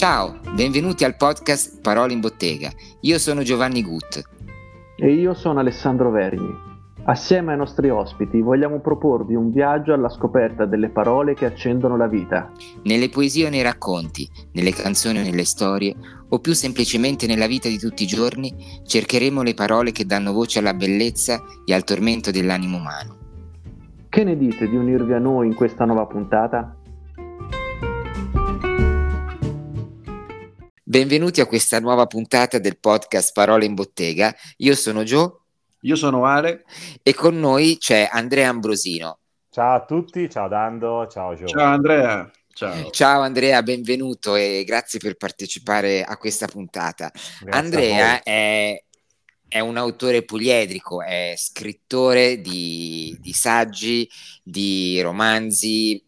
[0.00, 2.70] Ciao, benvenuti al podcast Parole in Bottega.
[3.02, 4.22] Io sono Giovanni Gut.
[4.96, 6.50] E io sono Alessandro Vergni.
[7.04, 12.06] Assieme ai nostri ospiti vogliamo proporvi un viaggio alla scoperta delle parole che accendono la
[12.06, 12.50] vita.
[12.84, 15.94] Nelle poesie o nei racconti, nelle canzoni o nelle storie,
[16.30, 20.60] o più semplicemente nella vita di tutti i giorni, cercheremo le parole che danno voce
[20.60, 23.18] alla bellezza e al tormento dell'animo umano.
[24.08, 26.79] Che ne dite di unirvi a noi in questa nuova puntata?
[30.90, 34.34] Benvenuti a questa nuova puntata del podcast Parole in Bottega.
[34.56, 35.44] Io sono Gio.
[35.82, 36.64] Io sono Ale.
[37.04, 39.20] E con noi c'è Andrea Ambrosino.
[39.50, 41.46] Ciao a tutti, ciao Dando, ciao Gio.
[41.46, 42.28] Ciao Andrea.
[42.52, 42.90] Ciao.
[42.90, 47.08] Ciao Andrea, benvenuto e grazie per partecipare a questa puntata.
[47.12, 48.82] Grazie Andrea è,
[49.46, 54.10] è, un autore poliedrico, è scrittore di, di saggi,
[54.42, 56.04] di romanzi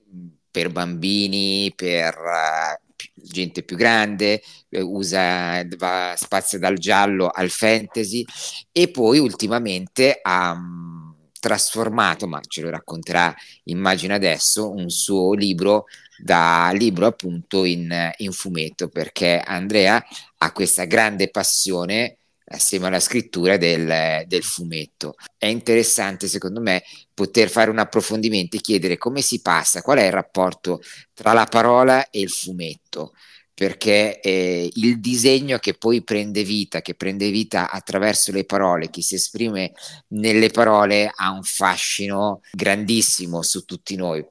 [0.51, 4.43] per bambini, per uh, gente più grande,
[4.81, 8.25] usa, va, spazia dal giallo al fantasy
[8.71, 15.87] e poi ultimamente ha um, trasformato, ma ce lo racconterà immagino adesso, un suo libro
[16.17, 20.03] da libro appunto in, in fumetto perché Andrea
[20.39, 22.19] ha questa grande passione
[22.53, 25.15] assieme alla scrittura del, del, fumetto.
[25.37, 26.83] È interessante, secondo me,
[27.15, 30.81] poter fare un approfondimento e chiedere come si passa, qual è il rapporto
[31.15, 33.15] tra la parola e il fumetto,
[33.63, 39.03] perché eh, il disegno che poi prende vita, che prende vita attraverso le parole, chi
[39.03, 39.71] si esprime
[40.09, 44.27] nelle parole ha un fascino grandissimo su tutti noi.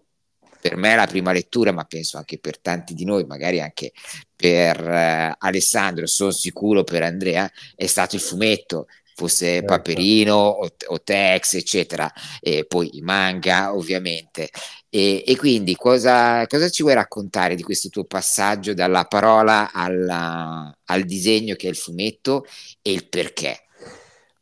[0.59, 3.93] Per me la prima lettura, ma penso anche per tanti di noi, magari anche
[4.35, 8.87] per eh, Alessandro, sono sicuro per Andrea, è stato il fumetto,
[9.21, 9.65] fosse certo.
[9.65, 14.49] Paperino o, o, Tex, eccetera, e poi i manga, ovviamente.
[14.89, 20.75] E, e quindi cosa, cosa, ci vuoi raccontare di questo tuo passaggio dalla parola alla,
[20.85, 22.45] al disegno che è il fumetto
[22.81, 23.65] e il perché?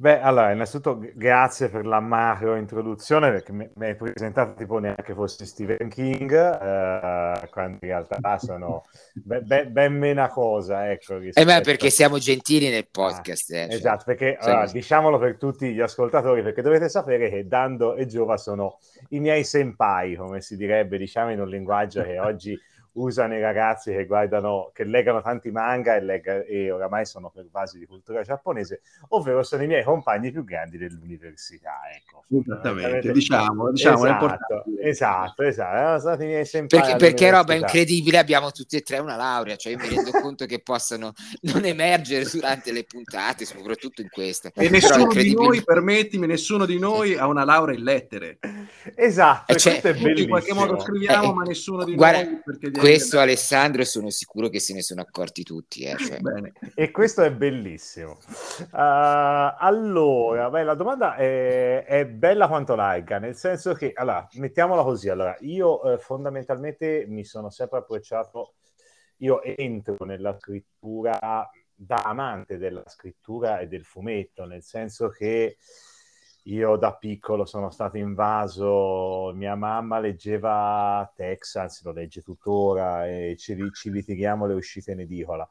[0.01, 5.13] Beh, allora, innanzitutto grazie per la macro introduzione, perché mi, mi hai presentato tipo neanche
[5.13, 11.17] fossi Stephen King, eh, quando in realtà sono ben, ben, ben meno cosa, ecco.
[11.17, 11.41] Rispetto...
[11.41, 13.51] Eh beh, perché siamo gentili nel podcast.
[13.51, 13.75] Ah, eh, cioè.
[13.75, 18.37] Esatto, perché allora, diciamolo per tutti gli ascoltatori, perché dovete sapere che Dando e Giova
[18.37, 18.77] sono
[19.09, 22.57] i miei senpai, come si direbbe, diciamo in un linguaggio che oggi
[22.93, 27.77] usano i ragazzi che guardano, che leggono tanti manga e, legga, e oramai sono pervasi
[27.77, 31.81] di cultura giapponese, ovvero sono i miei compagni più grandi dell'università.
[31.95, 32.23] Ecco.
[32.41, 38.75] Esattamente, diciamo, diciamo esatto, esatto, esatto, sono i miei perché, perché roba incredibile, abbiamo tutti
[38.75, 42.83] e tre una laurea, cioè io mi rendo conto che possano non emergere durante le
[42.83, 44.51] puntate, soprattutto in queste.
[44.55, 48.39] E nessuno di noi, permettimi, nessuno di noi ha una laurea in lettere.
[48.95, 49.81] Esatto, cioè,
[50.15, 54.49] in qualche modo scriviamo, eh, ma nessuno di guarda, noi perché questo Alessandro sono sicuro
[54.49, 55.83] che se ne sono accorti tutti.
[55.83, 56.19] Eh, cioè.
[56.73, 58.17] E questo è bellissimo.
[58.71, 64.83] Uh, allora, beh, la domanda è, è, bella quanto larga, nel senso che, allora, mettiamola
[64.83, 68.55] così, allora, io eh, fondamentalmente mi sono sempre approcciato,
[69.17, 71.49] io entro nella scrittura
[71.81, 75.57] da amante della scrittura e del fumetto, nel senso che
[76.43, 83.55] io da piccolo sono stato invaso, mia mamma leggeva Texas, lo legge tuttora e ci,
[83.73, 85.47] ci litighiamo le uscite in edicola.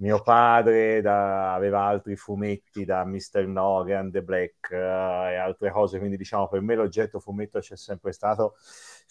[0.00, 3.46] Mio padre da, aveva altri fumetti da Mr.
[3.46, 8.12] Nogan, The Black uh, e altre cose, quindi diciamo per me l'oggetto fumetto c'è sempre
[8.12, 8.54] stato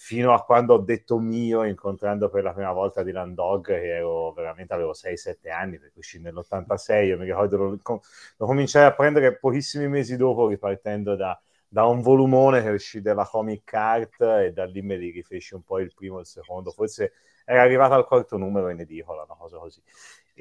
[0.01, 4.31] fino a quando ho detto mio incontrando per la prima volta Dylan Dog che ero
[4.31, 9.37] veramente avevo 6-7 anni perché uscì nell'86 io mi ricordo lo, lo, cominciai a prendere
[9.37, 14.63] pochissimi mesi dopo ripartendo da, da un volumone che uscì dalla Comic Art e da
[14.63, 17.11] lì me li rifeci un po' il primo e il secondo forse
[17.43, 19.81] era arrivato al quarto numero in edicola una cosa così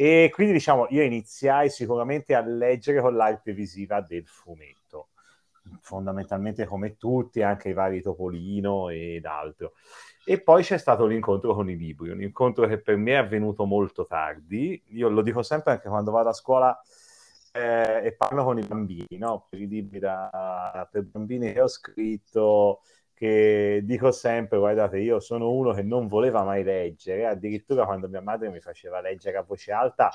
[0.01, 5.09] e quindi diciamo io iniziai sicuramente a leggere con l'arte visiva del fumetto
[5.81, 9.73] fondamentalmente come tutti, anche i vari Topolino ed altro.
[10.25, 13.65] E poi c'è stato l'incontro con i libri, un incontro che per me è avvenuto
[13.65, 14.81] molto tardi.
[14.91, 16.81] Io lo dico sempre anche quando vado a scuola
[17.53, 19.47] eh, e parlo con i bambini, no?
[19.51, 22.83] per i libri da, per bambini che ho scritto,
[23.19, 28.20] che dico sempre, guardate, io sono uno che non voleva mai leggere, addirittura quando mia
[28.20, 30.09] madre mi faceva leggere a voce alta,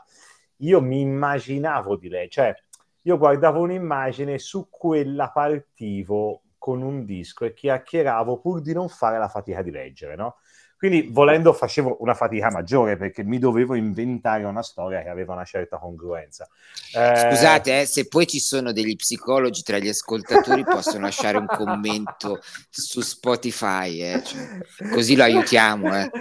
[0.57, 2.55] io mi immaginavo di leggere, cioè
[3.01, 9.17] io guardavo un'immagine su quella partivo con un disco e chiacchieravo pur di non fare
[9.17, 10.38] la fatica di leggere, no?
[10.83, 15.45] Quindi volendo facevo una fatica maggiore perché mi dovevo inventare una storia che aveva una
[15.45, 16.45] certa congruenza.
[16.94, 17.15] Eh...
[17.15, 22.41] Scusate, eh, se poi ci sono degli psicologi tra gli ascoltatori possono lasciare un commento
[22.69, 25.97] su Spotify, eh, cioè, così lo aiutiamo.
[25.97, 26.12] Eh.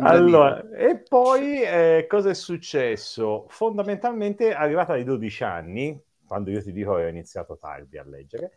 [0.00, 3.46] Allora, e poi eh, cosa è successo?
[3.48, 8.52] Fondamentalmente arrivata ai 12 anni, quando io ti dico che ho iniziato tardi a leggere,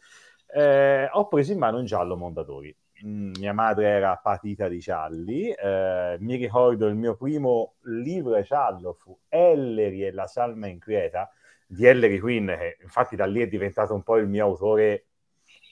[0.53, 5.51] eh, ho preso in mano un giallo Mondadori Mm, mia madre era patita di gialli,
[5.51, 11.29] eh, mi ricordo il mio primo libro giallo fu Ellery e la salma inquieta
[11.67, 15.07] di Ellery Quinn, che infatti da lì è diventato un po' il mio autore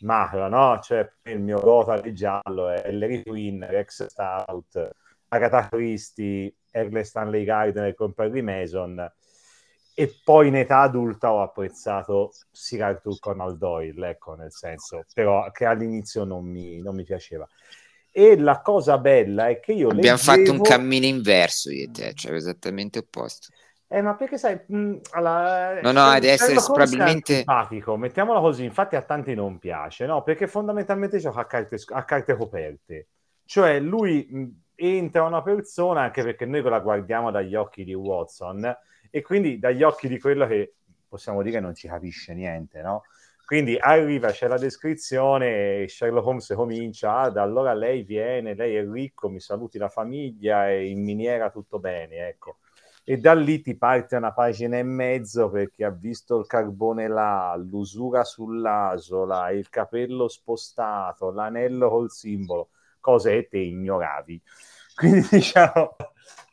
[0.02, 0.80] macro, no?
[0.82, 4.92] Cioè il mio gota di giallo è Ellery Quinn, Rex Stout,
[5.30, 9.10] Agatha Christie, Erle Stanley Gardner con Perry Mason
[9.94, 15.52] e poi in età adulta ho apprezzato Sir Arthur Conan Doyle, ecco, nel senso, però
[15.52, 17.48] che all'inizio non mi, non mi piaceva.
[18.10, 20.44] E la cosa bella è che io Abbiamo leggevo...
[20.44, 23.48] fatto un cammino inverso io e te, cioè esattamente opposto.
[23.88, 25.82] Eh, ma perché sai, mh, alla...
[25.82, 30.24] no, no, ad essere probabilmente simpatico, mettiamola così, infatti a tanti non piace, no?
[30.24, 33.08] Perché fondamentalmente gioca a carte, a carte coperte.
[33.44, 34.46] Cioè lui mh,
[34.76, 38.78] entra una persona, anche perché noi la guardiamo dagli occhi di Watson,
[39.12, 40.74] e quindi dagli occhi di quello che
[41.08, 43.04] possiamo dire non ci capisce niente, no?
[43.46, 48.90] Quindi arriva, c'è la descrizione, Sherlock Holmes comincia, ah, da allora lei viene, lei è
[48.90, 52.60] ricco, mi saluti la famiglia e in miniera tutto bene, ecco.
[53.04, 57.54] E da lì ti parte una pagina e mezzo perché ha visto il carbone là,
[57.58, 62.70] l'usura sull'asola, il capello spostato, l'anello col simbolo,
[63.02, 64.42] cose che te ignoravi.
[65.02, 65.96] Quindi diciamo,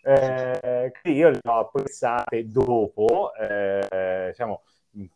[0.04, 4.62] eh, io le ho apprezzate dopo, eh, diciamo,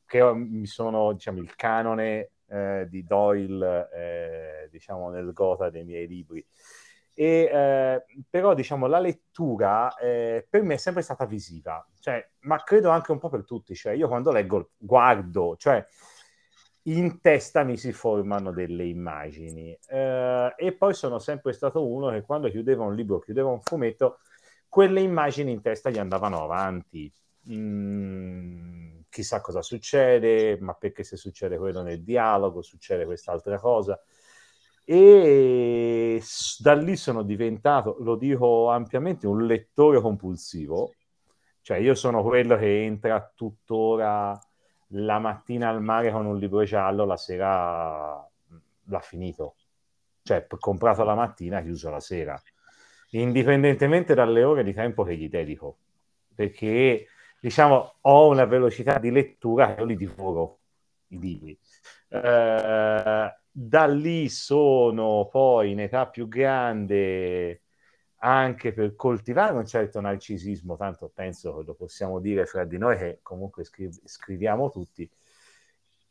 [0.05, 6.07] che mi sono, diciamo, il canone eh, di Doyle, eh, diciamo, nel gota dei miei
[6.07, 6.47] libri.
[7.15, 12.63] E, eh, però, diciamo, la lettura eh, per me è sempre stata visiva, cioè, ma
[12.63, 15.83] credo anche un po' per tutti, cioè, io quando leggo, guardo, cioè,
[16.85, 22.23] in testa mi si formano delle immagini eh, e poi sono sempre stato uno che
[22.23, 24.19] quando chiudeva un libro, chiudeva un fumetto,
[24.69, 27.13] quelle immagini in testa gli andavano avanti.
[27.51, 34.01] Mm, chissà cosa succede, ma perché se succede quello nel dialogo, succede quest'altra cosa.
[34.85, 36.23] E
[36.59, 40.95] da lì sono diventato, lo dico ampiamente, un lettore compulsivo.
[41.61, 44.37] Cioè io sono quello che entra tuttora
[44.93, 48.29] la mattina al mare con un libro giallo, la sera
[48.85, 49.57] l'ha finito.
[50.23, 52.41] Cioè, comprato la mattina, chiuso la sera
[53.19, 55.79] indipendentemente dalle ore di tempo che gli dedico,
[56.35, 57.07] perché
[57.41, 60.59] diciamo ho una velocità di lettura che io li divoro
[61.09, 61.59] i libri.
[62.09, 67.63] Eh, da lì sono poi in età più grande
[68.25, 72.97] anche per coltivare un certo narcisismo, tanto penso che lo possiamo dire fra di noi
[72.97, 75.09] che comunque scri- scriviamo tutti,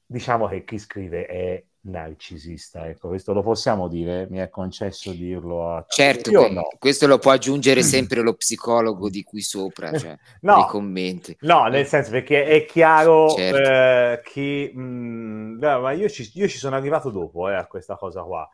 [0.05, 5.73] diciamo che chi scrive è narcisista, ecco, questo lo possiamo dire, mi è concesso dirlo
[5.73, 6.67] a Certo, que- no.
[6.77, 11.37] questo lo può aggiungere sempre lo psicologo di qui sopra, cioè, no, nei commenti.
[11.41, 13.57] No, nel senso perché è chiaro certo.
[13.57, 17.95] eh, che mh, mm, ma io ci, io ci, sono arrivato dopo eh, a questa
[17.95, 18.47] cosa qua,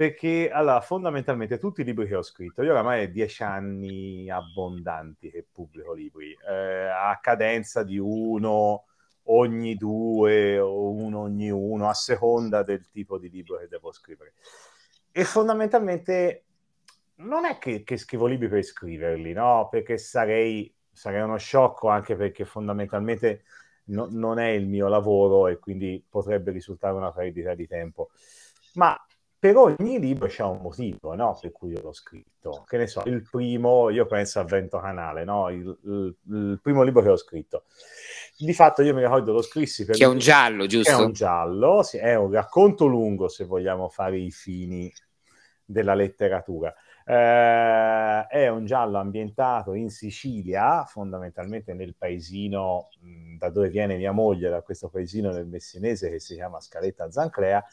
[0.00, 5.30] perché allora fondamentalmente tutti i libri che ho scritto, io oramai è dieci anni abbondanti
[5.30, 8.86] che pubblico libri, eh, a cadenza di uno
[9.24, 14.32] ogni due o uno ogni uno, a seconda del tipo di libro che devo scrivere.
[15.12, 16.44] E fondamentalmente
[17.16, 19.68] non è che, che scrivo libri per scriverli, no?
[19.70, 23.42] Perché sarei, sarei uno sciocco anche perché fondamentalmente
[23.88, 28.12] no, non è il mio lavoro e quindi potrebbe risultare una perdita di tempo.
[28.76, 28.98] Ma
[29.40, 31.36] per ogni libro c'è un motivo no?
[31.40, 32.62] per cui io l'ho scritto.
[32.68, 35.48] Che ne so, il primo, io penso a Vento Canale, no?
[35.48, 37.64] il, il, il primo libro che ho scritto.
[38.36, 39.96] Di fatto io mi ricordo lo scrissi per...
[39.96, 40.90] Che è un giallo, giusto?
[40.90, 44.92] È un giallo, sì, è un racconto lungo se vogliamo fare i fini
[45.64, 46.74] della letteratura.
[47.02, 54.12] Eh, è un giallo ambientato in Sicilia, fondamentalmente nel paesino mh, da dove viene mia
[54.12, 57.64] moglie, da questo paesino del Messinese che si chiama Scaletta Zanclea,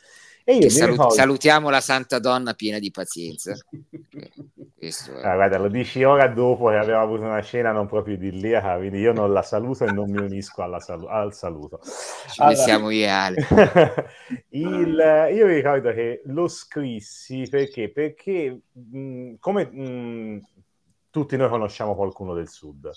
[0.69, 1.09] salut- ricordo...
[1.09, 3.53] salutiamo la Santa Donna piena di pazienza.
[5.23, 8.99] ah, guarda, lo dici ora dopo che abbiamo avuto una scena non proprio idilliaca, quindi
[8.99, 11.81] io non la saluto e non mi unisco sal- al saluto.
[11.83, 12.55] Ci allora...
[12.55, 13.07] pensiamo io
[14.49, 15.29] Il...
[15.33, 20.41] Io ricordo che lo scrissi perché, perché mh, come mh,
[21.09, 22.89] tutti noi conosciamo qualcuno del sud,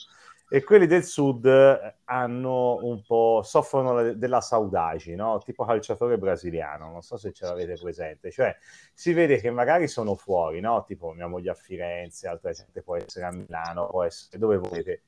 [0.52, 5.40] e quelli del sud eh, hanno un po' soffrono della saudade, no?
[5.45, 8.57] tipo calciatore brasiliano, non so se ce l'avete presente, cioè
[8.92, 10.83] si vede che magari sono fuori, no?
[10.85, 15.02] tipo mia moglie a Firenze, altra gente può essere a Milano, può essere dove volete,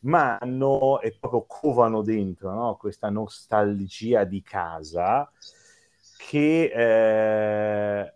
[0.00, 2.76] ma hanno e proprio covano dentro no?
[2.76, 5.30] questa nostalgia di casa
[6.16, 8.14] che eh,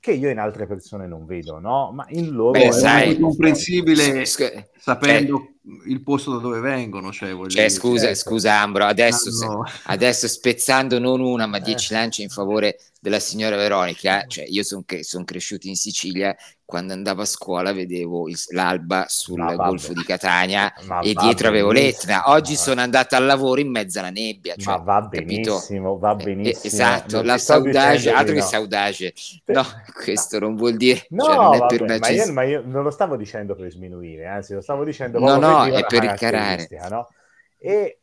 [0.00, 1.90] che io in altre persone non vedo, no?
[1.92, 7.12] Ma in loro Beh, è sai, comprensibile sc- sapendo eh, il posto da dove vengono.
[7.12, 8.18] Cioè, cioè scusa, certo.
[8.18, 9.66] scusa Ambro, adesso, ah, no.
[9.66, 11.96] se, adesso spezzando non una ma dieci eh.
[11.96, 16.34] lanci in favore della signora Veronica, cioè io sono son cresciuto in Sicilia
[16.68, 21.48] quando andavo a scuola vedevo il, l'alba sul no, golfo di Catania ma e dietro
[21.48, 22.24] avevo l'Etna.
[22.26, 22.58] Oggi no.
[22.58, 24.54] sono andato al lavoro in mezzo alla nebbia.
[24.54, 26.62] Cioè, ma va benissimo, va eh, eh, benissimo.
[26.62, 29.14] Eh, esatto, la saudage, altro che saudage.
[29.46, 29.64] No,
[30.04, 31.06] questo non vuol dire...
[31.08, 34.26] No, cioè, non vabbè, per ma, io, ma, io, non lo stavo dicendo per sminuire,
[34.26, 36.68] anzi lo stavo dicendo no, no, è per incarare.
[36.88, 37.08] No?
[37.56, 38.00] E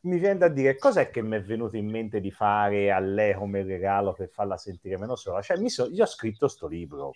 [0.00, 3.34] mi viene da dire cos'è che mi è venuto in mente di fare a lei
[3.34, 5.42] come regalo per farla sentire meno sola.
[5.42, 7.14] Cioè, mi so, io ho scritto sto libro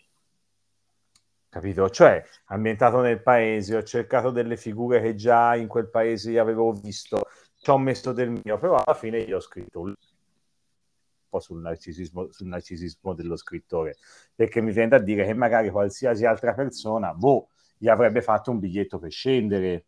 [1.52, 1.90] capito?
[1.90, 7.26] Cioè, ambientato nel paese, ho cercato delle figure che già in quel paese avevo visto,
[7.58, 9.94] ci ho messo del mio, però alla fine io ho scritto un
[11.28, 13.96] po' sul narcisismo, sul narcisismo dello scrittore,
[14.34, 17.50] perché mi viene da dire che magari qualsiasi altra persona, boh,
[17.82, 19.86] gli avrebbe fatto un biglietto per scendere,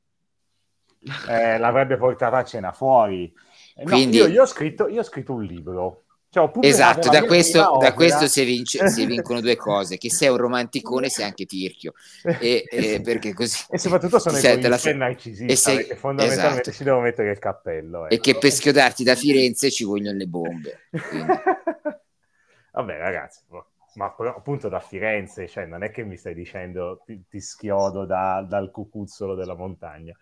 [1.29, 3.33] eh, l'avrebbe portata a cena fuori.
[3.77, 4.17] Eh, no, Quindi...
[4.17, 8.27] io, io, ho scritto, io ho scritto un libro cioè, esatto, da questo, da questo
[8.27, 11.93] si, vince, si, vincono due cose, che sei un romanticone sei anche tirchio,
[12.41, 13.65] e, e, perché così...
[13.71, 14.81] E soprattutto sono i la...
[14.95, 15.77] narcisista, sei...
[15.77, 16.77] perché fondamentalmente esatto.
[16.77, 18.07] ci devo mettere il cappello.
[18.07, 18.15] Ecco.
[18.15, 20.81] E che per schiodarti da Firenze ci vogliono le bombe.
[22.73, 27.25] Vabbè ragazzi, boh, ma appunto da Firenze, cioè non è che mi stai dicendo ti,
[27.29, 30.17] ti schiodo da, dal cucuzzolo della montagna.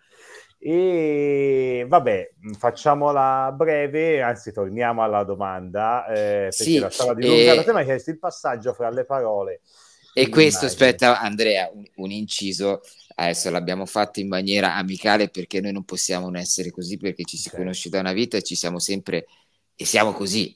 [0.59, 6.13] E vabbè, facciamola breve, anzi torniamo alla domanda, eh,
[6.49, 7.61] perché sì, la stava dilungata.
[7.61, 7.63] E...
[7.65, 9.61] Te mi chiesto il passaggio fra le parole.
[10.13, 12.81] E questo, aspetta Andrea, un, un, inciso,
[13.15, 17.35] adesso l'abbiamo fatto in maniera amicale perché noi non possiamo non essere così perché ci
[17.35, 17.59] si okay.
[17.59, 19.25] conosce da una vita e ci siamo sempre,
[19.75, 20.55] e siamo così,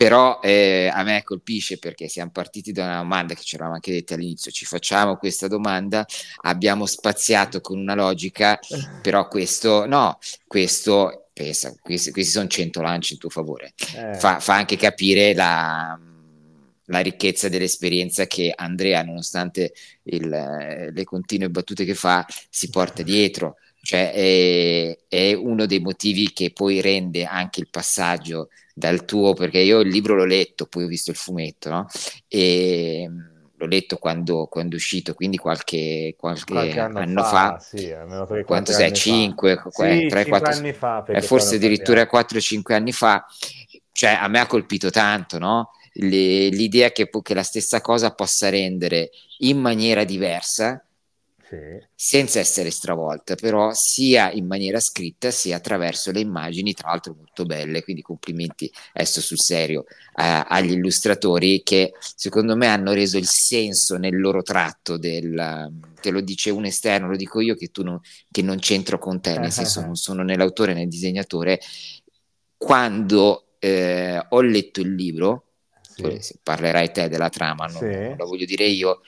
[0.00, 3.92] però eh, a me colpisce perché siamo partiti da una domanda che ci eravamo anche
[3.92, 6.06] detti all'inizio, ci facciamo questa domanda,
[6.40, 8.58] abbiamo spaziato con una logica,
[9.02, 14.14] però questo no, questo pensa, questi, questi sono 100 lanci in tuo favore, eh.
[14.14, 16.00] fa, fa, anche capire la,
[16.86, 20.26] la ricchezza dell'esperienza che Andrea, nonostante il,
[20.94, 23.56] le continue battute che fa, si porta dietro.
[23.82, 29.58] Cioè è, è, uno dei motivi che poi rende anche il passaggio dal tuo, perché
[29.58, 31.86] io il libro l'ho letto, poi ho visto il fumetto, no?
[32.28, 33.20] E mm,
[33.56, 37.94] l'ho letto quando, quando è uscito, quindi qualche, qualche, qualche anno, anno, fa, fa sì,
[38.44, 38.92] quanto sei?
[38.92, 43.24] 5, sì, 3, 4 anni fa, eh, forse addirittura 4-5 anni fa,
[43.92, 45.70] cioè a me ha colpito tanto, no?
[45.94, 50.82] Le, l'idea che, che la stessa cosa possa rendere in maniera diversa
[51.50, 51.84] sì.
[51.92, 57.44] senza essere stravolta, però sia in maniera scritta sia attraverso le immagini, tra l'altro molto
[57.44, 63.26] belle, quindi complimenti adesso sul serio eh, agli illustratori che secondo me hanno reso il
[63.26, 67.82] senso nel loro tratto del, te lo dice un esterno, lo dico io che tu
[67.82, 71.58] non, che non c'entro con te, nel senso non sono né l'autore né il disegnatore,
[72.56, 75.46] quando eh, ho letto il libro,
[75.80, 76.38] sì.
[76.42, 77.84] parlerai te della trama, non, sì.
[77.84, 79.00] non la voglio dire io,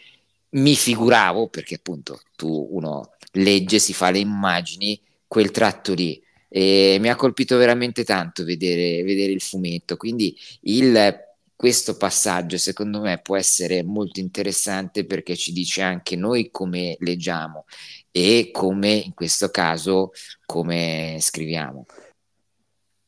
[0.53, 6.23] mi figuravo, perché appunto tu uno legge, si fa le immagini, quel tratto lì.
[6.49, 9.97] E mi ha colpito veramente tanto vedere, vedere il fumetto.
[9.97, 11.15] Quindi il,
[11.57, 17.65] questo passaggio secondo me può essere molto interessante perché ci dice anche noi come leggiamo
[18.11, 20.11] e come in questo caso
[20.45, 21.87] come scriviamo.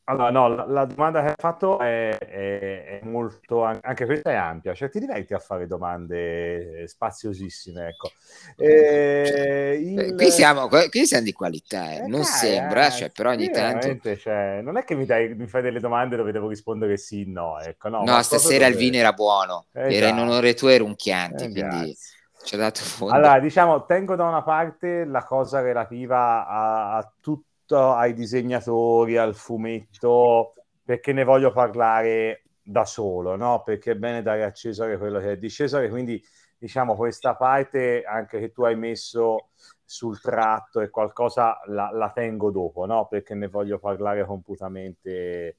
[0.07, 4.35] Allora, no, la, la, domanda che hai fatto è, è, è, molto, anche questa è
[4.35, 8.11] ampia, cioè ti diverti a fare domande spaziosissime, ecco.
[8.55, 10.13] Eh, il...
[10.13, 11.95] qui, siamo, qui siamo di qualità, eh.
[11.95, 14.15] Eh, non dai, sembra, eh, cioè, però ogni tanto...
[14.15, 17.59] Cioè, non è che mi, dai, mi, fai delle domande dove devo rispondere sì, no,
[17.59, 17.89] ecco.
[17.89, 18.69] No, no stasera dove...
[18.69, 20.21] il vino era buono, era in esatto.
[20.21, 21.97] onore tuo e Runchianti, quindi...
[22.43, 23.15] Ci ha dato fondo.
[23.15, 29.35] Allora, diciamo, tengo da una parte la cosa relativa a, a tutto ai disegnatori, al
[29.35, 30.53] fumetto,
[30.83, 33.61] perché ne voglio parlare da solo, no?
[33.63, 36.23] Perché è bene dare a Cesare quello che è di Cesare, quindi
[36.57, 39.49] diciamo questa parte anche che tu hai messo
[39.83, 43.07] sul tratto e qualcosa la, la tengo dopo, no?
[43.07, 45.57] Perché ne voglio parlare completamente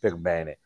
[0.00, 0.58] per bene.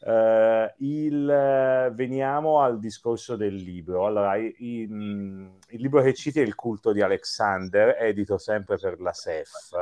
[0.00, 4.06] Uh, il, veniamo al discorso del libro.
[4.06, 8.98] Allora, il, il, il, libro che citi è Il culto di Alexander, edito sempre per
[9.00, 9.72] la SEF.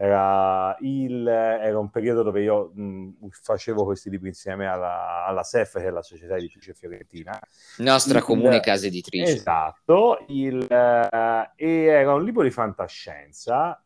[0.00, 5.78] Era, il, era un periodo dove io mh, facevo questi libri insieme alla, alla, SEF,
[5.78, 7.36] che è la Società Editrice Fiorentina.
[7.78, 9.32] Nostra comune casa editrice.
[9.32, 13.82] Esatto, uh, e era un libro di fantascienza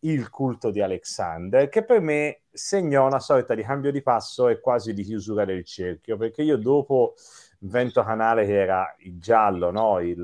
[0.00, 4.60] il culto di Alexander, che per me segnò una sorta di cambio di passo e
[4.60, 7.14] quasi di chiusura del cerchio, perché io dopo
[7.60, 10.00] Vento Canale, che era il giallo, no?
[10.00, 10.18] il,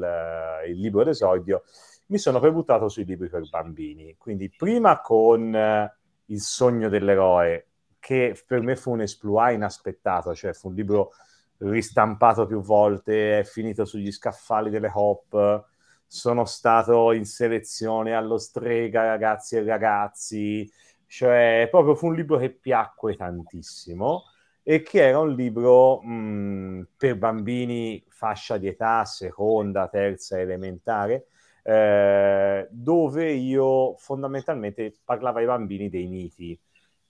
[0.66, 1.62] il libro d'esordio,
[2.06, 4.16] mi sono poi buttato sui libri per bambini.
[4.18, 7.66] Quindi prima con uh, Il sogno dell'eroe,
[7.98, 11.12] che per me fu un esploit inaspettato, cioè fu un libro
[11.58, 15.64] ristampato più volte, è finito sugli scaffali delle hop,
[16.06, 20.70] sono stato in selezione allo strega ragazzi e ragazzi,
[21.06, 24.24] cioè proprio fu un libro che piacque tantissimo
[24.62, 31.26] e che era un libro mh, per bambini fascia di età seconda, terza elementare,
[31.62, 36.58] eh, dove io fondamentalmente parlavo ai bambini dei miti.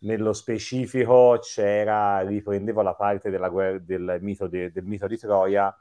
[0.03, 5.75] Nello specifico c'era, riprendevo la parte della, del, mito de, del mito di Troia,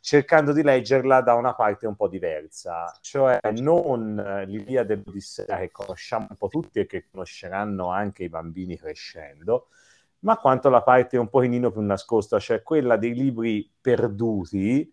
[0.00, 6.26] cercando di leggerla da una parte un po' diversa, cioè non l'Ilia dell'Odissea che conosciamo
[6.30, 9.68] un po' tutti e che conosceranno anche i bambini crescendo,
[10.20, 14.92] ma quanto la parte un pochino più nascosta, cioè quella dei libri perduti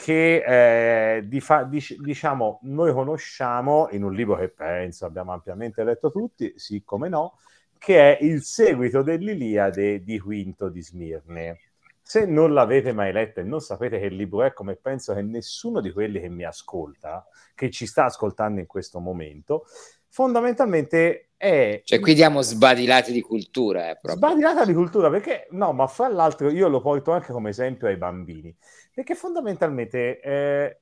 [0.00, 5.82] che eh, di fa- dic- diciamo noi conosciamo in un libro che penso abbiamo ampiamente
[5.82, 7.38] letto tutti, sì come no,
[7.76, 11.58] che è il seguito dell'Iliade di Quinto di Smirne.
[12.00, 15.80] Se non l'avete mai letto e non sapete che libro è, come penso che nessuno
[15.80, 17.26] di quelli che mi ascolta,
[17.56, 19.64] che ci sta ascoltando in questo momento,
[20.08, 21.80] fondamentalmente è...
[21.84, 23.90] Cioè qui diamo sbadilati di cultura.
[23.90, 27.86] Eh, sbadilata di cultura, perché no, ma fra l'altro io lo porto anche come esempio
[27.86, 28.54] ai bambini,
[28.92, 30.78] perché fondamentalmente eh,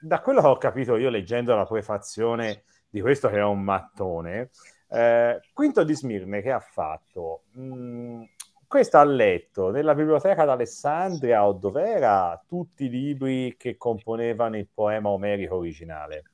[0.00, 4.50] da quello che ho capito io leggendo la prefazione di questo che è un mattone,
[4.90, 7.42] eh, Quinto di Smirne che ha fatto...
[7.52, 8.22] Mh, mm,
[8.68, 15.08] questo ha letto nella biblioteca d'Alessandria o dov'era tutti i libri che componevano il poema
[15.10, 16.24] omerico originale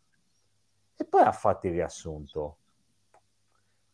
[0.96, 2.56] e poi ha fatto il riassunto.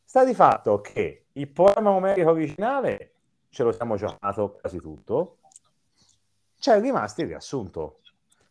[0.05, 3.13] Sta di fatto che il poema omerico originale
[3.51, 5.39] ce lo siamo giocato quasi tutto,
[6.59, 8.01] c'è rimasto il riassunto,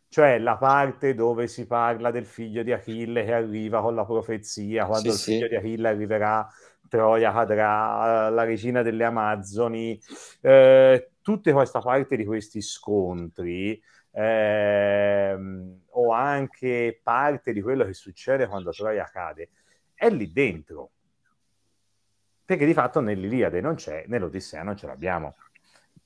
[0.08, 4.86] cioè la parte dove si parla del figlio di Achille che arriva con la profezia,
[4.86, 5.48] quando sì, il figlio sì.
[5.48, 6.48] di Achille arriverà
[6.88, 10.00] Troia cadrà, la regina delle Amazzoni,
[10.40, 13.80] eh, tutta questa parte di questi scontri,
[14.18, 15.38] eh,
[15.90, 19.50] o anche parte di quello che succede quando Troia cade,
[19.94, 20.90] è lì dentro.
[22.44, 25.36] Perché di fatto nell'Iliade non c'è, nell'Odissea non ce l'abbiamo.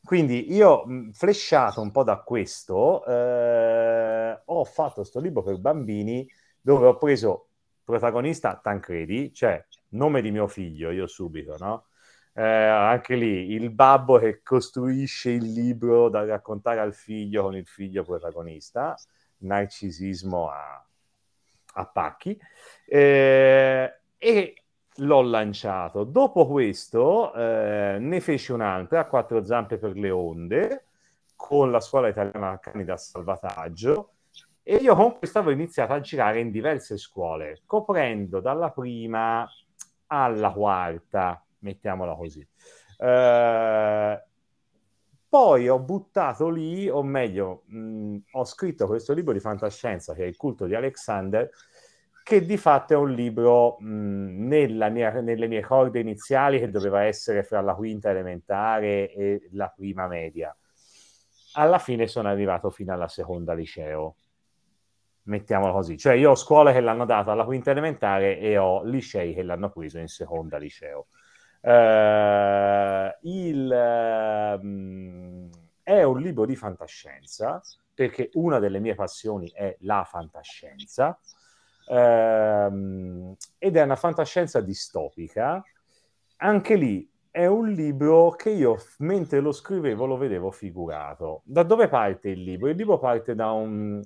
[0.04, 6.28] Quindi io, flesciato un po' da questo, eh, ho fatto questo libro per bambini
[6.60, 7.48] dove ho preso
[7.84, 11.86] protagonista Tancredi, cioè nome di mio figlio, io subito, no?
[12.34, 17.66] Eh, anche lì il babbo che costruisce il libro da raccontare al figlio con il
[17.66, 18.96] figlio protagonista,
[19.38, 20.82] narcisismo a,
[21.74, 22.38] a pacchi,
[22.86, 24.54] eh, e
[24.96, 26.04] l'ho lanciato.
[26.04, 30.84] Dopo questo eh, ne feci un'altra, a quattro zampe per le onde,
[31.36, 34.12] con la scuola italiana Cani da salvataggio,
[34.62, 39.46] e io con questo avevo iniziato a girare in diverse scuole, coprendo dalla prima
[40.06, 42.46] alla quarta, mettiamola così.
[42.98, 44.22] Eh,
[45.28, 50.26] poi ho buttato lì, o meglio, mh, ho scritto questo libro di fantascienza che è
[50.26, 51.50] Il culto di Alexander,
[52.22, 57.42] che di fatto è un libro mh, mia, nelle mie corde iniziali che doveva essere
[57.42, 60.54] fra la quinta elementare e la prima media.
[61.54, 64.16] Alla fine sono arrivato fino alla seconda liceo
[65.24, 65.96] mettiamolo così.
[65.96, 69.70] Cioè io ho scuole che l'hanno dato alla quinta elementare e ho licei che l'hanno
[69.70, 71.06] preso in seconda liceo.
[71.62, 75.48] Uh, il, uh,
[75.82, 77.60] è un libro di fantascienza
[77.94, 81.16] perché una delle mie passioni è la fantascienza
[81.86, 85.62] uh, ed è una fantascienza distopica.
[86.38, 91.42] Anche lì è un libro che io mentre lo scrivevo lo vedevo figurato.
[91.44, 92.68] Da dove parte il libro?
[92.68, 94.02] Il libro parte da un,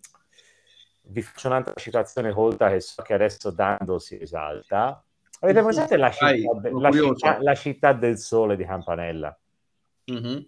[1.08, 5.02] vi faccio un'altra citazione colta che so che adesso Dando si esalta.
[5.40, 9.38] Avete presente la città, de- la, città, la città, del sole di Campanella?
[10.10, 10.38] Mm-hmm.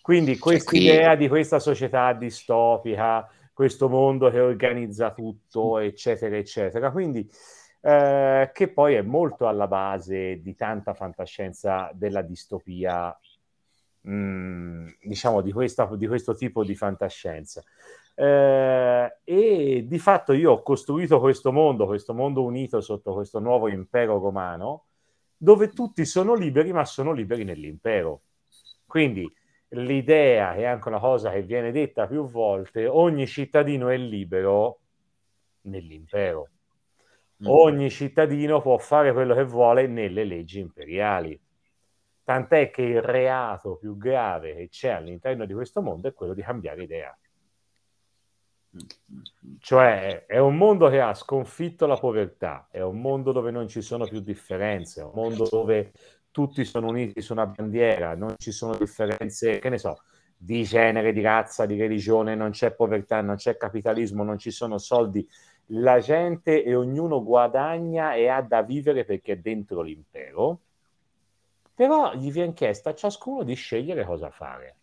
[0.00, 6.90] Quindi questa idea di questa società distopica, questo mondo che organizza tutto, eccetera, eccetera.
[6.90, 7.28] Quindi
[7.82, 13.16] eh, che poi è molto alla base di tanta fantascienza della distopia
[14.00, 17.62] mh, mm, diciamo, di, questa, di questo tipo di fantascienza.
[18.14, 23.68] Eh, e di fatto io ho costruito questo mondo, questo mondo unito sotto questo nuovo
[23.68, 24.86] impero romano,
[25.36, 28.22] dove tutti sono liberi, ma sono liberi nell'impero.
[28.86, 29.32] Quindi
[29.68, 34.80] l'idea è anche una cosa che viene detta più volte, ogni cittadino è libero
[35.62, 36.48] nell'impero.
[37.42, 37.46] Mm.
[37.46, 41.40] Ogni cittadino può fare quello che vuole nelle leggi imperiali.
[42.22, 46.42] Tant'è che il reato più grave che c'è all'interno di questo mondo è quello di
[46.42, 47.18] cambiare idea.
[49.58, 53.82] Cioè è un mondo che ha sconfitto la povertà, è un mondo dove non ci
[53.82, 55.92] sono più differenze, è un mondo dove
[56.30, 60.02] tutti sono uniti su una bandiera, non ci sono differenze, che ne so,
[60.36, 64.78] di genere, di razza, di religione, non c'è povertà, non c'è capitalismo, non ci sono
[64.78, 65.28] soldi.
[65.72, 70.60] La gente e ognuno guadagna e ha da vivere perché è dentro l'impero,
[71.74, 74.76] però gli viene chiesto a ciascuno di scegliere cosa fare.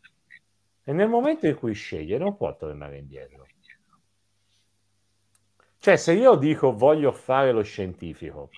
[0.83, 3.45] E nel momento in cui sceglie non può tornare indietro.
[5.79, 8.49] Cioè, se io dico voglio fare lo scientifico,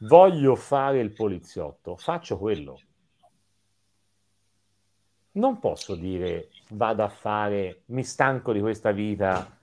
[0.00, 2.80] voglio fare il poliziotto, faccio quello.
[5.32, 9.56] Non posso dire vado a fare, mi stanco di questa vita,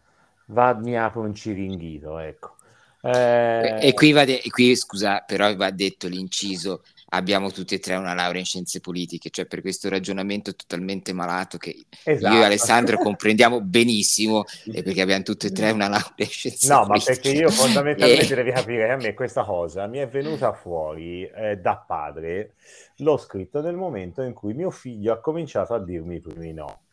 [0.48, 2.56] va, mi apro un ciringhito, ecco.
[3.02, 3.80] Eh...
[3.82, 7.96] E, qui va de- e qui, scusa, però va detto l'inciso, abbiamo tutti e tre
[7.96, 12.36] una laurea in scienze politiche, cioè per questo ragionamento totalmente malato che esatto.
[12.36, 16.68] io e Alessandro comprendiamo benissimo e perché abbiamo tutti e tre una laurea in scienze
[16.68, 17.12] no, politiche.
[17.12, 18.36] No, ma perché io fondamentalmente e...
[18.36, 22.56] devi capire che a me questa cosa mi è venuta fuori eh, da padre,
[22.98, 26.84] l'ho scritto nel momento in cui mio figlio ha cominciato a dirmi i primi no.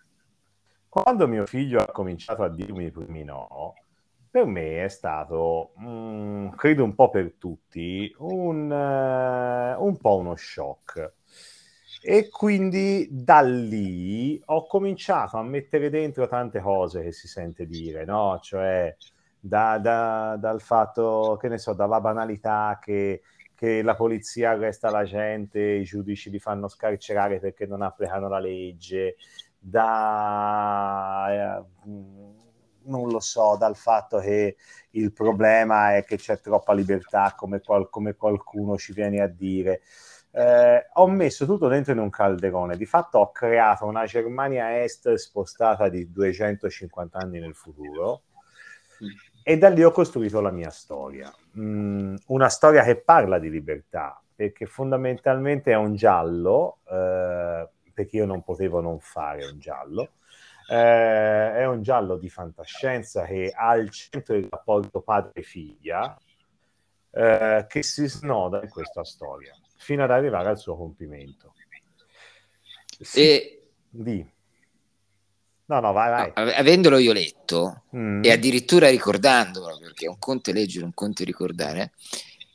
[0.88, 3.74] Quando mio figlio ha cominciato a dirmi i primi no,
[4.31, 10.17] per me è stato, mh, mm, credo un po' per tutti, un, uh, un po'
[10.17, 11.14] uno shock.
[12.01, 18.05] E quindi da lì ho cominciato a mettere dentro tante cose che si sente dire,
[18.05, 18.38] no?
[18.41, 18.95] Cioè
[19.41, 23.23] da, da, dal fatto, che ne so, dalla banalità che,
[23.55, 28.38] che la polizia arresta la gente, i giudici li fanno scarcerare perché non applicano la
[28.38, 29.17] legge,
[29.59, 31.27] da...
[31.31, 32.38] Eh,
[32.88, 34.57] non lo so, dal fatto che
[34.90, 39.83] il problema è che c'è troppa libertà, come, qual- come qualcuno ci viene a dire.
[40.31, 45.14] Eh, ho messo tutto dentro in un calderone, di fatto ho creato una Germania Est
[45.14, 48.22] spostata di 250 anni nel futuro
[49.42, 51.33] e da lì ho costruito la mia storia.
[51.59, 58.27] Mm, una storia che parla di libertà, perché fondamentalmente è un giallo, eh, perché io
[58.27, 60.11] non potevo non fare un giallo,
[60.70, 66.18] eh, è un giallo di fantascienza che ha al centro il rapporto padre-figlia
[67.11, 71.54] eh, che si snoda in questa storia fino ad arrivare al suo compimento.
[73.00, 73.20] Sì.
[73.20, 73.62] E...
[73.88, 74.26] Di.
[75.66, 76.54] No, no, vai, vai.
[76.54, 78.24] avendolo io letto mm.
[78.24, 81.92] e addirittura ricordandolo, perché è un conto leggere, un conto ricordare,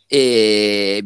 [0.07, 1.01] e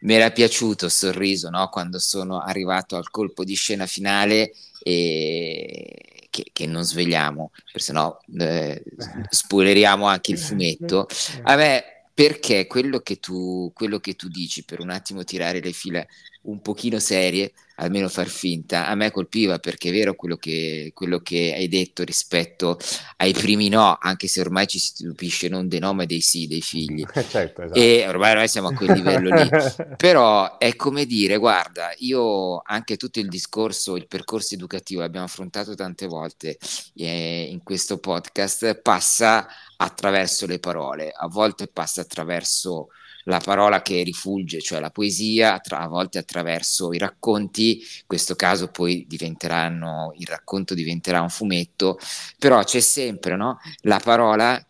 [0.00, 1.68] mi era piaciuto il sorriso no?
[1.68, 8.18] quando sono arrivato al colpo di scena finale e che, che non svegliamo, perché sennò
[8.38, 8.82] eh,
[9.30, 11.06] spoileriamo anche il fumetto.
[11.44, 15.72] A me, perché quello che, tu, quello che tu dici, per un attimo tirare le
[15.72, 16.04] fila
[16.46, 18.86] un pochino serie, almeno far finta.
[18.86, 22.78] A me colpiva perché è vero quello che, quello che hai detto rispetto
[23.16, 26.46] ai primi no, anche se ormai ci si stupisce non dei no ma dei sì,
[26.46, 27.04] dei figli.
[27.28, 27.78] certo, esatto.
[27.78, 29.48] E ormai noi siamo a quel livello lì.
[29.96, 35.74] Però è come dire, guarda, io anche tutto il discorso, il percorso educativo l'abbiamo affrontato
[35.74, 36.58] tante volte
[36.94, 42.88] eh, in questo podcast, passa attraverso le parole, a volte passa attraverso
[43.28, 48.36] la parola che rifulge, cioè la poesia, tra, a volte attraverso i racconti, in questo
[48.36, 51.98] caso poi diventeranno, il racconto diventerà un fumetto,
[52.38, 53.58] però c'è sempre no?
[53.80, 54.64] la parola,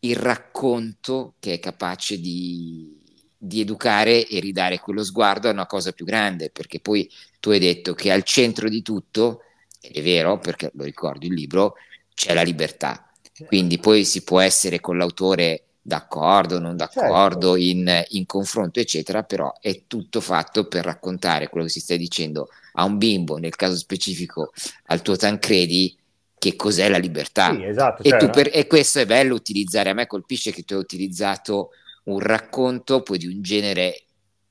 [0.00, 2.98] il racconto che è capace di,
[3.36, 7.58] di educare e ridare quello sguardo a una cosa più grande, perché poi tu hai
[7.58, 9.42] detto che al centro di tutto,
[9.80, 11.74] ed è vero perché lo ricordo il libro,
[12.14, 13.10] c'è la libertà.
[13.46, 17.56] Quindi poi si può essere con l'autore d'accordo, non d'accordo, certo.
[17.56, 22.48] in, in, confronto, eccetera, però è tutto fatto per raccontare quello che si sta dicendo
[22.72, 24.50] a un bimbo, nel caso specifico
[24.86, 25.94] al tuo Tancredi,
[26.38, 27.54] che cos'è la libertà.
[27.54, 30.72] Sì, esatto, e, cioè, per, e, questo è bello utilizzare, a me colpisce che tu
[30.72, 31.70] hai utilizzato
[32.04, 34.04] un racconto poi di un genere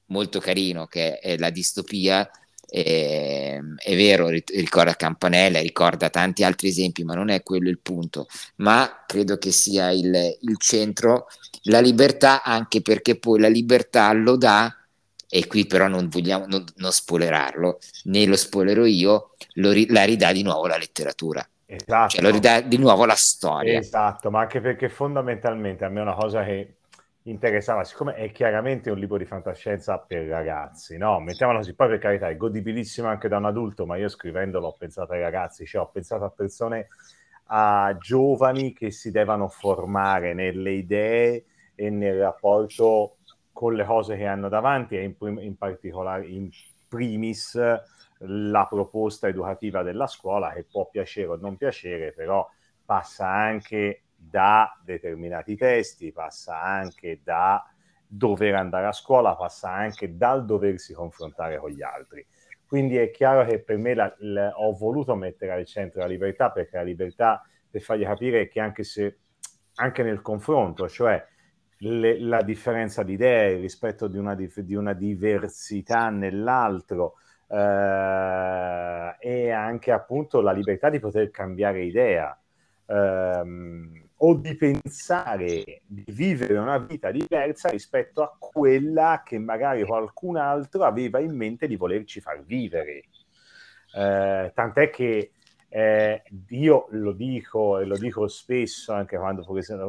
[0.08, 2.30] molto carino che è la distopia,
[2.76, 8.26] eh, è vero, ricorda Campanella, ricorda tanti altri esempi, ma non è quello il punto.
[8.56, 11.28] Ma credo che sia il, il centro,
[11.66, 14.76] la libertà, anche perché poi la libertà lo dà
[15.30, 20.04] e qui però non vogliamo non, non spoilerarlo, né lo spoilerò io, lo ri, la
[20.04, 21.48] ridà di nuovo la letteratura.
[21.68, 22.16] Esatto.
[22.16, 23.78] Cioè, lo ridà di nuovo la storia.
[23.78, 26.74] Esatto, ma anche perché fondamentalmente a me è una cosa che
[27.24, 31.20] interessava, siccome è chiaramente un libro di fantascienza per ragazzi, no?
[31.20, 34.76] Mettiamolo così, poi per carità è godibilissimo anche da un adulto, ma io scrivendolo ho
[34.78, 36.88] pensato ai ragazzi, cioè ho pensato a persone,
[37.46, 43.18] a giovani che si devono formare nelle idee e nel rapporto
[43.52, 46.50] con le cose che hanno davanti e in, in particolare in
[46.90, 47.60] primis
[48.26, 52.48] la proposta educativa della scuola che può piacere o non piacere, però
[52.86, 57.64] passa anche da determinati testi, passa anche da
[58.06, 62.26] dover andare a scuola, passa anche dal doversi confrontare con gli altri.
[62.66, 66.52] Quindi è chiaro che per me la, la, ho voluto mettere al centro la libertà
[66.52, 69.18] perché la libertà per fargli capire che anche se
[69.76, 71.24] anche nel confronto, cioè
[71.78, 77.16] le, la differenza di idee, il rispetto di una, di una diversità nell'altro
[77.48, 82.38] eh, e anche appunto la libertà di poter cambiare idea.
[82.86, 90.38] Ehm, o di pensare di vivere una vita diversa rispetto a quella che magari qualcun
[90.38, 93.04] altro aveva in mente di volerci far vivere.
[93.94, 95.32] Eh, tant'è che
[95.68, 99.46] eh, io lo dico e lo dico spesso anche quando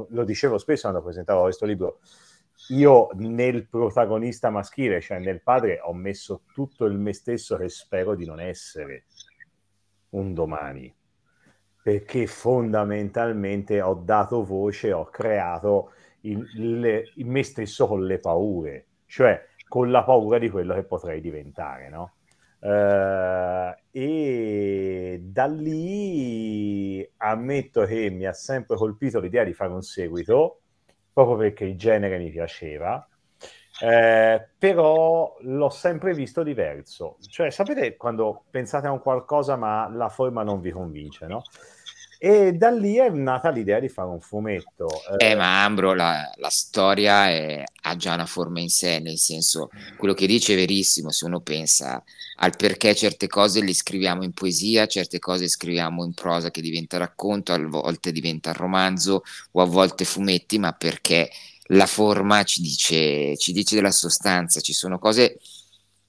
[0.09, 2.01] lo dicevo spesso quando presentavo questo libro.
[2.71, 8.17] Io nel protagonista maschile, cioè nel padre, ho messo tutto il me stesso che spero
[8.17, 9.05] di non essere
[10.11, 10.93] un domani
[11.85, 15.93] perché fondamentalmente ho dato voce, ho creato
[16.23, 16.43] il,
[17.17, 21.91] il me stesso con le paure, cioè con la paura di quello che potrei diventare,
[21.91, 22.15] no?
[22.61, 30.61] Uh, e da lì ammetto che mi ha sempre colpito l'idea di fare un seguito
[31.13, 33.07] proprio perché il genere mi piaceva
[33.83, 40.09] eh, però l'ho sempre visto diverso cioè sapete quando pensate a un qualcosa ma la
[40.09, 41.43] forma non vi convince no?
[42.27, 44.89] E da lì è nata l'idea di fare un fumetto.
[45.19, 49.19] Eh, eh ma Ambro, la, la storia è, ha già una forma in sé, nel
[49.19, 52.03] senso, quello che dice è verissimo, se uno pensa
[52.37, 56.97] al perché certe cose le scriviamo in poesia, certe cose scriviamo in prosa che diventa
[56.97, 61.29] racconto, a volte diventa romanzo o a volte fumetti, ma perché
[61.69, 65.41] la forma ci dice, ci dice della sostanza, ci sono cose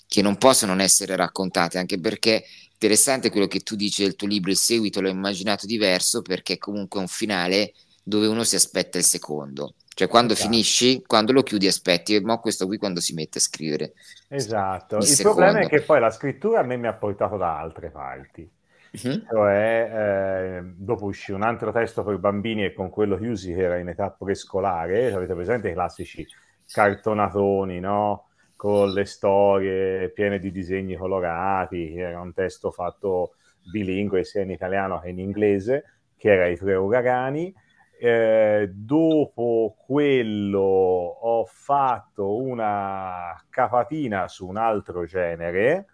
[0.07, 2.45] che non possono non essere raccontate, anche perché
[2.85, 6.99] interessante quello che tu dici del tuo libro, il seguito l'ho immaginato diverso perché comunque
[6.99, 9.73] è un finale dove uno si aspetta il secondo.
[9.95, 10.49] Cioè quando esatto.
[10.49, 13.93] finisci, quando lo chiudi aspetti, ma questo qui quando si mette a scrivere.
[14.27, 17.57] Esatto, il, il problema è che poi la scrittura a me mi ha portato da
[17.57, 18.47] altre parti.
[18.91, 19.23] Uh-huh.
[19.27, 23.77] Cioè, eh, dopo uscì un altro testo per bambini e con quello chiusi che era
[23.77, 26.25] in età prescolare, avete presente i classici
[26.67, 28.27] cartonatoni, no?
[28.55, 33.35] Con le storie piene di disegni colorati, era un testo fatto
[33.71, 35.83] bilingue sia in italiano che in inglese,
[36.17, 37.53] che era I tre uragani.
[37.97, 45.85] Eh, dopo quello ho fatto una capatina su un altro genere,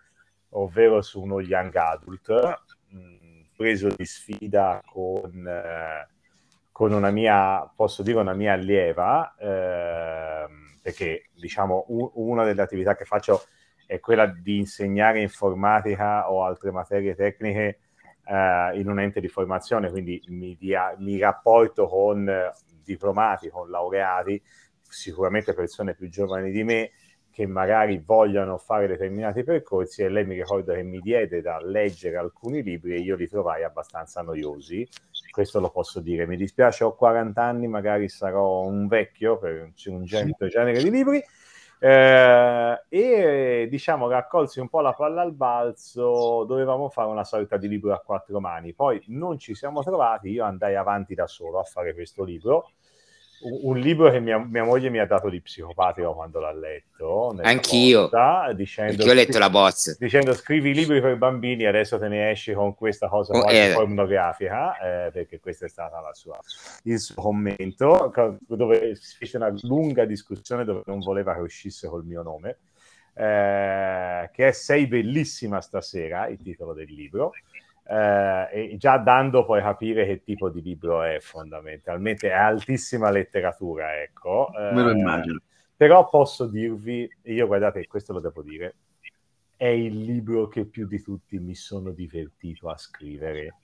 [0.49, 2.29] ovvero su uno young adult,
[2.89, 6.07] mh, mm, preso di sfida con, eh,
[6.71, 10.47] con, una mia, posso dire una mia allieva, eh,
[10.81, 13.43] perché diciamo un, una delle attività che faccio
[13.85, 17.79] è quella di insegnare informatica o altre materie tecniche
[18.25, 22.31] eh, in un ente di formazione, quindi mi, dia, mi rapporto con
[22.83, 24.41] diplomati, con laureati,
[24.81, 26.91] sicuramente persone più giovani di me,
[27.31, 32.17] che magari vogliono fare determinati percorsi e lei mi ricorda che mi diede da leggere
[32.17, 34.87] alcuni libri e io li trovai abbastanza noiosi,
[35.31, 40.05] questo lo posso dire, mi dispiace ho 40 anni, magari sarò un vecchio per un
[40.05, 41.23] certo genere di libri,
[41.79, 47.67] eh, e diciamo raccolsi un po' la palla al balzo, dovevamo fare una sorta di
[47.67, 51.63] libro a quattro mani, poi non ci siamo trovati, io andai avanti da solo a
[51.63, 52.71] fare questo libro,
[53.43, 57.35] un libro che mia, mia, moglie mi ha dato di psicopatico quando l'ha letto.
[57.41, 58.01] Anch'io.
[58.01, 59.95] Volta, dicendo, ho letto la bozza.
[59.97, 63.73] Dicendo scrivi libri per bambini, adesso te ne esci con questa cosa oh, eh.
[63.73, 66.39] pornografica, eh, perché questa è stata sua,
[66.83, 68.11] il suo commento,
[68.47, 72.57] dove si fece una lunga discussione dove non voleva che uscisse col mio nome.
[73.13, 77.31] Eh, che è Sei bellissima stasera, il titolo del libro
[77.83, 84.01] eh, e già dando poi capire che tipo di libro è fondamentalmente, è altissima letteratura,
[84.01, 84.51] ecco.
[84.57, 85.39] Eh, Me lo immagino.
[85.75, 88.75] Però posso dirvi, io guardate, questo lo devo dire,
[89.57, 93.55] è il libro che più di tutti mi sono divertito a scrivere.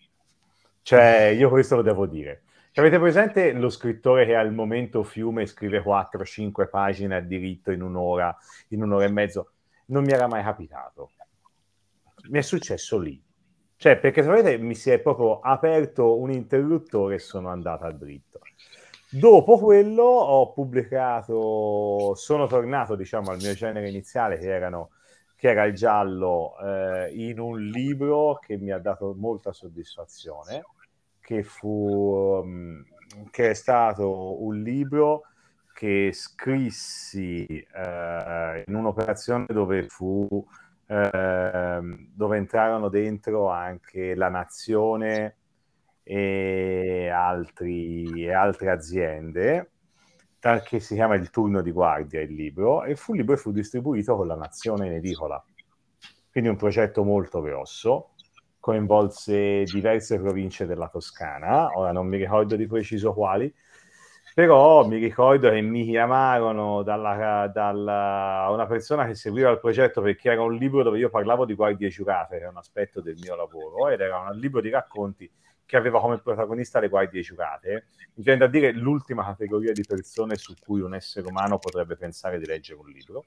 [0.82, 2.44] Cioè, io questo lo devo dire.
[2.72, 7.82] Cioè, avete presente lo scrittore che al momento fiume scrive 4-5 pagine a diritto in
[7.82, 8.36] un'ora,
[8.70, 9.52] in un'ora e mezzo?
[9.88, 11.12] non mi era mai capitato.
[12.30, 13.22] Mi è successo lì.
[13.80, 18.40] Cioè, perché sapete, mi si è proprio aperto un interruttore e sono andata dritto.
[19.10, 24.90] Dopo quello ho pubblicato, sono tornato diciamo al mio genere iniziale che, erano,
[25.36, 30.64] che era il giallo eh, in un libro che mi ha dato molta soddisfazione,
[31.22, 32.84] che, fu, um,
[33.30, 35.22] che è stato un libro
[35.72, 40.28] che scrissi eh, in un'operazione dove fu
[40.88, 41.80] eh,
[42.14, 45.36] dove entrarono dentro anche la nazione
[46.04, 49.72] e, altri, e altre aziende
[50.64, 54.16] che si chiama Il turno di guardia il libro e fu il libro fu distribuito
[54.16, 55.44] con la nazione in edicola.
[56.32, 58.12] Quindi un progetto molto grosso
[58.60, 63.54] coinvolse diverse province della Toscana ora non mi ricordo di preciso quali
[64.38, 70.30] però mi ricordo che mi chiamarono dalla, dalla, una persona che seguiva il progetto perché
[70.30, 73.36] era un libro dove io parlavo di guardie giurate, che è un aspetto del mio
[73.36, 75.28] lavoro, ed era un libro di racconti
[75.66, 80.54] che aveva come protagonista le guardie giurate, viene da dire l'ultima categoria di persone su
[80.64, 83.26] cui un essere umano potrebbe pensare di leggere un libro.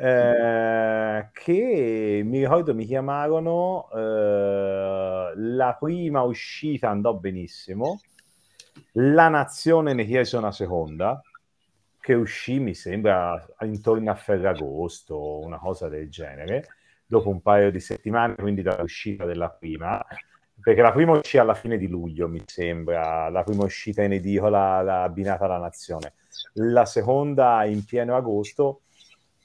[0.00, 8.00] Eh, che mi ricordo mi chiamarono eh, la prima uscita andò benissimo
[8.92, 11.20] la nazione ne chiese una seconda,
[12.00, 16.66] che uscì, mi sembra, intorno a Ferragosto, una cosa del genere,
[17.04, 20.04] dopo un paio di settimane, quindi dall'uscita della prima,
[20.60, 24.82] perché la prima uscì alla fine di luglio, mi sembra, la prima uscita in edicola
[24.82, 26.14] la, abbinata alla nazione,
[26.54, 28.82] la seconda in pieno agosto,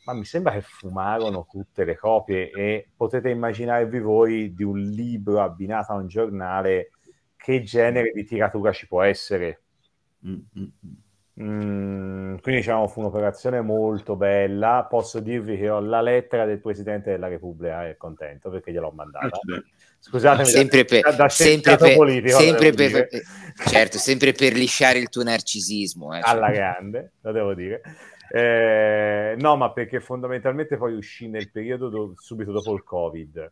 [0.05, 5.41] ma mi sembra che fumarono tutte le copie e potete immaginarvi voi di un libro
[5.41, 6.91] abbinato a un giornale
[7.43, 9.63] che genere di tiratura ci può essere.
[10.25, 10.67] Mm-hmm.
[11.41, 14.87] Mm, quindi diciamo fu un'operazione molto bella.
[14.89, 19.27] Posso dirvi che ho la lettera del Presidente della Repubblica, è contento perché gliel'ho mandata.
[19.27, 19.63] Ah,
[19.99, 23.07] Scusatemi, sempre per, da, da sempre per, politico, sempre per,
[23.67, 26.15] certo, sempre per lisciare il tuo narcisismo.
[26.15, 26.29] Eh, cioè.
[26.29, 27.81] Alla grande, lo devo dire.
[28.29, 33.49] Eh, no, ma perché fondamentalmente poi uscì nel periodo do, subito dopo il Covid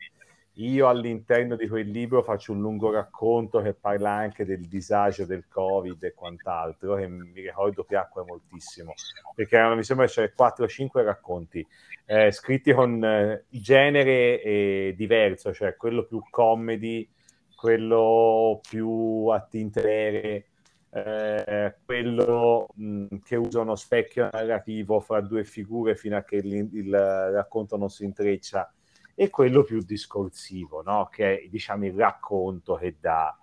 [0.55, 5.47] io all'interno di quel libro faccio un lungo racconto che parla anche del disagio del
[5.47, 8.93] Covid e quant'altro, che mi ricordo piacque moltissimo,
[9.33, 11.65] perché erano, mi sembra c'è 4 o 5 racconti
[12.05, 17.09] eh, scritti con eh, genere eh, diverso, cioè quello più comedy,
[17.55, 20.45] quello più a tinte vere,
[20.89, 26.69] eh, quello mh, che usa uno specchio narrativo fra due figure fino a che il,
[26.73, 28.69] il racconto non si intreccia
[29.15, 31.09] e quello più discorsivo, no?
[31.11, 33.37] che è diciamo, il racconto che dà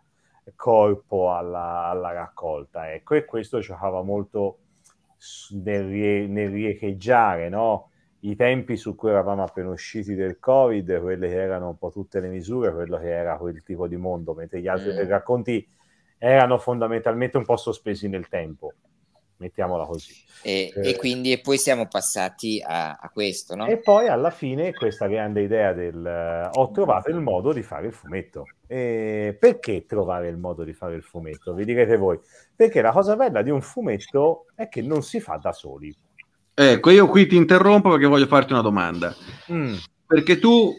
[0.57, 2.93] corpo alla, alla raccolta.
[2.93, 4.59] Ecco, e questo giocava molto
[5.51, 5.87] nel,
[6.29, 7.91] nel riecheggiare no?
[8.21, 12.21] i tempi su cui eravamo appena usciti del Covid, quelle che erano un po' tutte
[12.21, 15.09] le misure, quello che era quel tipo di mondo, mentre gli altri mm.
[15.09, 15.67] racconti
[16.19, 18.73] erano fondamentalmente un po' sospesi nel tempo
[19.39, 20.15] mettiamola così.
[20.43, 23.67] E, eh, e quindi e poi siamo passati a, a, questo, no?
[23.67, 26.51] E poi alla fine questa grande idea del...
[26.53, 28.45] Uh, ho trovato il modo di fare il fumetto.
[28.67, 31.55] E perché trovare il modo di fare il fumetto?
[31.55, 32.19] Vi direte voi.
[32.55, 35.95] Perché la cosa bella di un fumetto è che non si fa da soli.
[36.55, 39.15] Ecco, io qui ti interrompo perché voglio farti una domanda.
[39.53, 39.75] Mm.
[40.07, 40.75] Perché tu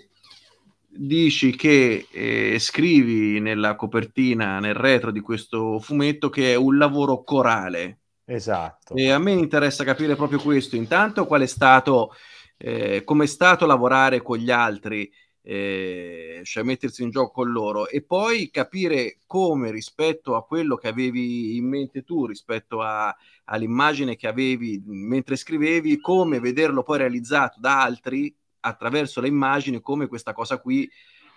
[0.91, 7.23] dici che eh, scrivi nella copertina, nel retro di questo fumetto, che è un lavoro
[7.23, 7.99] corale.
[8.31, 8.93] Esatto.
[8.93, 10.75] E a me interessa capire proprio questo.
[10.75, 12.13] Intanto qual è stato,
[12.57, 15.11] eh, come è stato lavorare con gli altri,
[15.41, 20.87] eh, cioè mettersi in gioco con loro, e poi capire come rispetto a quello che
[20.87, 23.15] avevi in mente tu, rispetto a,
[23.45, 30.05] all'immagine che avevi mentre scrivevi, come vederlo poi realizzato da altri attraverso le immagini, come
[30.05, 30.87] questa cosa qui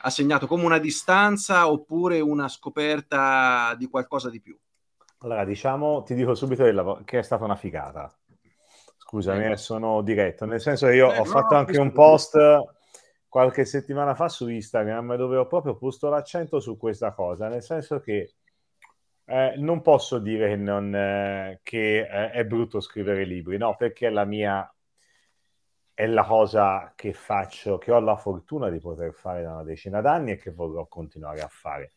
[0.05, 4.59] ha segnato come una distanza oppure una scoperta di qualcosa di più.
[5.23, 6.65] Allora, diciamo, ti dico subito
[7.05, 8.13] che è stata una figata.
[8.99, 12.37] Scusami, eh, sono diretto, nel senso che io eh, ho no, fatto anche un post
[13.29, 18.01] qualche settimana fa su Instagram dove ho proprio posto l'accento su questa cosa, nel senso
[18.01, 18.35] che
[19.27, 24.11] eh, non posso dire che, non, eh, che eh, è brutto scrivere libri, no, perché
[24.11, 24.69] la mia
[25.95, 30.01] è la cosa che faccio, che ho la fortuna di poter fare da una decina
[30.01, 31.93] d'anni e che vorrò continuare a fare.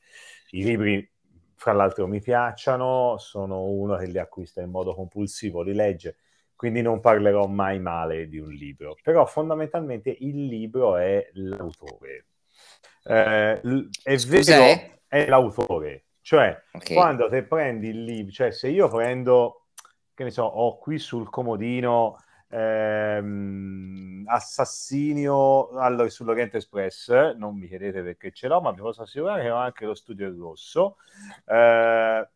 [0.51, 1.14] I libri
[1.55, 6.17] fra l'altro mi piacciono, sono uno che li acquista in modo compulsivo, li legge,
[6.55, 12.25] quindi non parlerò mai male di un libro, però fondamentalmente il libro è l'autore.
[13.03, 13.61] Eh,
[14.03, 14.99] è vero, è?
[15.07, 16.95] è l'autore, cioè okay.
[16.95, 19.67] quando te prendi il libro, cioè se io prendo,
[20.13, 22.17] che ne so, ho qui sul comodino
[22.55, 29.43] ehm, Assassinio allora, sull'Oriente Express, non mi chiedete perché ce l'ho, ma vi posso assicurare
[29.43, 30.97] che ho anche lo studio rosso,
[31.45, 32.29] eh,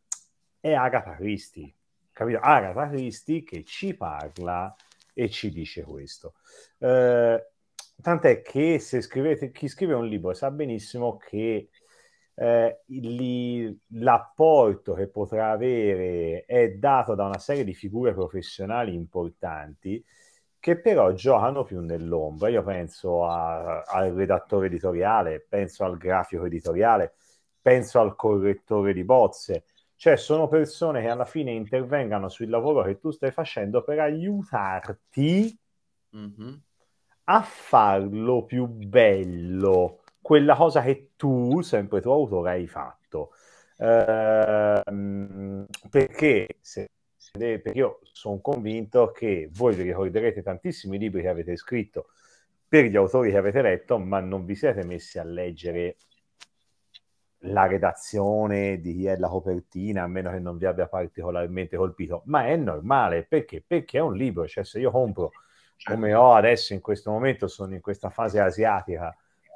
[0.59, 1.73] è Agatha Christie,
[2.11, 2.39] capito?
[2.41, 4.75] Agatha Christie che ci parla
[5.13, 6.35] e ci dice questo.
[6.79, 7.47] Eh,
[8.01, 11.69] tant'è che se scrivete, chi scrive un libro sa benissimo che
[12.41, 20.01] eh, il, l'apporto che potrà avere è dato da una serie di figure professionali importanti
[20.57, 22.47] che però giocano più nell'ombra.
[22.47, 27.15] Io penso a, al redattore editoriale, penso al grafico editoriale,
[27.61, 29.65] penso al correttore di bozze.
[29.95, 35.59] Cioè sono persone che alla fine intervengano sul lavoro che tu stai facendo per aiutarti
[36.15, 36.53] mm-hmm.
[37.25, 39.98] a farlo più bello
[40.29, 43.31] quella cosa che tu, sempre tu autore, hai fatto.
[43.77, 46.91] Ehm, perché, se,
[47.31, 52.09] perché io sono convinto che voi vi ricorderete tantissimi libri che avete scritto
[52.67, 55.95] per gli autori che avete letto, ma non vi siete messi a leggere
[57.43, 62.21] la redazione di chi è la copertina, a meno che non vi abbia particolarmente colpito,
[62.25, 63.63] ma è normale perché?
[63.65, 65.31] Perché è un libro, cioè se io compro
[65.83, 69.11] come ho adesso in questo momento, sono in questa fase asiatica,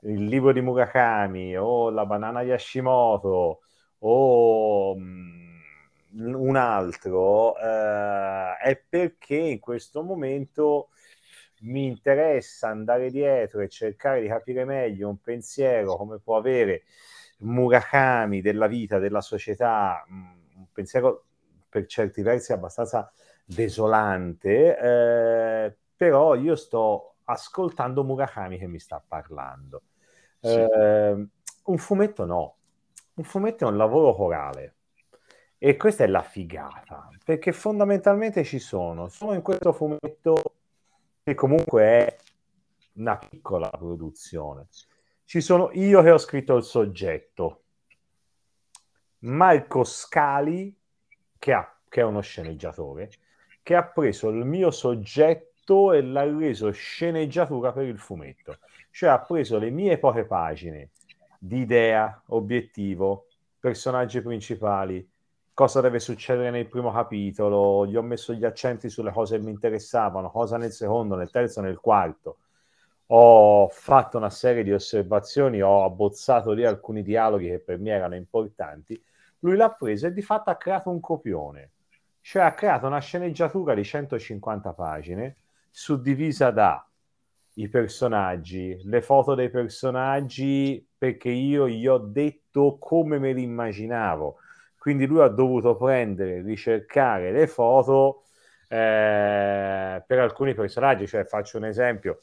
[0.06, 3.62] il libro di Murakami o la banana di Hashimoto
[4.00, 5.02] o mh,
[6.16, 10.90] mm, un altro eh, è perché in questo momento
[11.62, 16.84] mi interessa andare dietro e cercare di capire meglio un pensiero come può avere
[17.40, 21.26] Murakami della vita, della società, mm, un pensiero
[21.70, 23.12] per certi versi abbastanza
[23.46, 29.82] desolante, eh, però io sto ascoltando Murakami che mi sta parlando.
[30.44, 31.28] Eh,
[31.66, 32.56] un fumetto no,
[33.14, 34.76] un fumetto è un lavoro corale
[35.58, 40.56] e questa è la figata, perché fondamentalmente ci sono, sono in questo fumetto
[41.24, 42.18] che comunque è
[42.96, 44.68] una piccola produzione.
[45.24, 47.62] Ci sono io che ho scritto il soggetto,
[49.20, 50.76] Marco Scali,
[51.40, 53.10] che, ha, che è uno sceneggiatore,
[53.64, 58.58] che ha preso il mio soggetto e l'ha reso sceneggiatura per il fumetto.
[58.96, 60.92] Cioè ha preso le mie poche pagine
[61.40, 63.26] di idea, obiettivo,
[63.60, 65.10] personaggi principali,
[65.52, 69.50] cosa deve succedere nel primo capitolo, gli ho messo gli accenti sulle cose che mi
[69.50, 72.38] interessavano, cosa nel secondo, nel terzo, nel quarto.
[73.08, 78.14] Ho fatto una serie di osservazioni, ho abbozzato lì alcuni dialoghi che per me erano
[78.14, 79.04] importanti.
[79.40, 81.72] Lui l'ha preso e di fatto ha creato un copione,
[82.22, 85.38] cioè ha creato una sceneggiatura di 150 pagine
[85.72, 86.88] suddivisa da
[87.56, 94.38] i personaggi, le foto dei personaggi, perché io gli ho detto come me li immaginavo.
[94.78, 98.24] Quindi lui ha dovuto prendere, ricercare le foto
[98.68, 101.08] eh, per alcuni personaggi.
[101.08, 102.20] Cioè, faccio un esempio,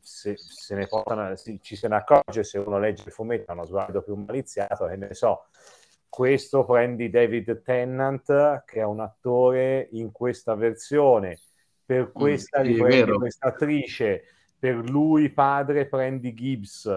[0.00, 3.54] se, se ne portano, se, ci se ne accorge se uno legge il fumetto a
[3.54, 5.46] uno sguardo più maliziato, che ne so,
[6.08, 11.38] questo prendi David Tennant, che è un attore in questa versione,
[11.84, 14.22] per questa mm, riprendi questa attrice
[14.62, 16.88] per lui padre prendi Gibbs,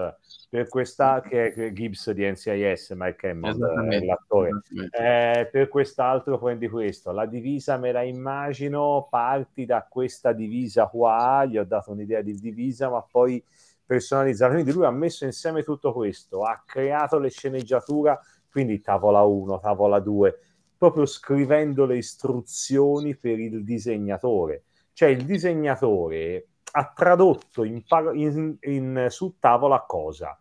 [0.48, 3.58] per questa che è Gibbs di NCIS, Mike Hammond,
[4.04, 4.50] l'attore,
[4.92, 7.10] eh, per quest'altro prendi questo.
[7.10, 12.38] La divisa me la immagino, parti da questa divisa qua, gli ho dato un'idea di
[12.38, 13.42] divisa, ma poi
[13.84, 14.52] personalizzata.
[14.52, 19.98] Quindi lui ha messo insieme tutto questo, ha creato le sceneggiature, quindi tavola 1, tavola
[19.98, 20.38] 2,
[20.78, 24.66] proprio scrivendo le istruzioni per il disegnatore.
[24.92, 26.46] Cioè il disegnatore
[26.78, 30.38] ha tradotto in, in, in, su tavola cosa?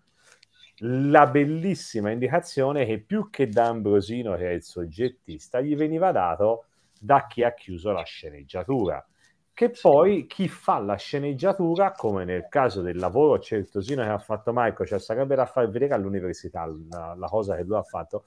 [0.80, 6.66] La bellissima indicazione che più che da Ambrosino, che è il soggettista, gli veniva dato
[7.00, 9.06] da chi ha chiuso la sceneggiatura.
[9.54, 14.52] Che poi chi fa la sceneggiatura, come nel caso del lavoro certosino che ha fatto
[14.52, 18.26] Marco, cioè sarebbe da far vedere all'università la, la cosa che lui ha fatto,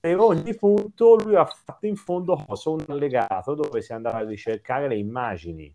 [0.00, 2.70] per ogni punto lui ha fatto in fondo cosa?
[2.70, 5.74] un allegato dove si andava a ricercare le immagini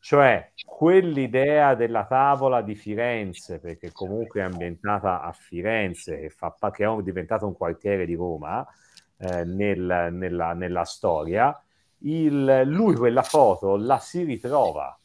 [0.00, 6.84] cioè, quell'idea della tavola di Firenze, perché comunque è ambientata a Firenze, che, fa, che
[6.84, 8.66] è diventato un quartiere di Roma
[9.18, 11.60] eh, nel, nella, nella, storia,
[12.02, 14.96] il, lui quella foto la si ritrova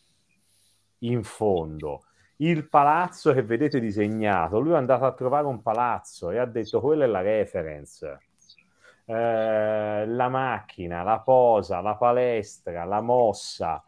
[0.99, 2.03] in fondo.
[2.37, 6.81] Il palazzo che vedete disegnato, lui è andato a trovare un palazzo e ha detto
[6.81, 8.19] quella è la reference.
[9.05, 13.83] Eh, la macchina, la posa, la palestra, la mossa,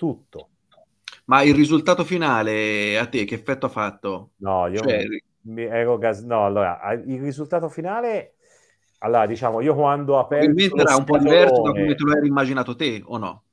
[0.00, 0.48] tutto.
[1.26, 4.32] Ma il risultato finale a te che effetto ha fatto?
[4.38, 5.04] No, io cioè...
[5.42, 6.20] mi ero gas...
[6.22, 8.36] No, allora, il risultato finale...
[8.98, 10.58] Allora, diciamo, io quando ho aperto...
[10.58, 13.44] Probabilmente era un po' diverso da come te lo eri immaginato te, o no?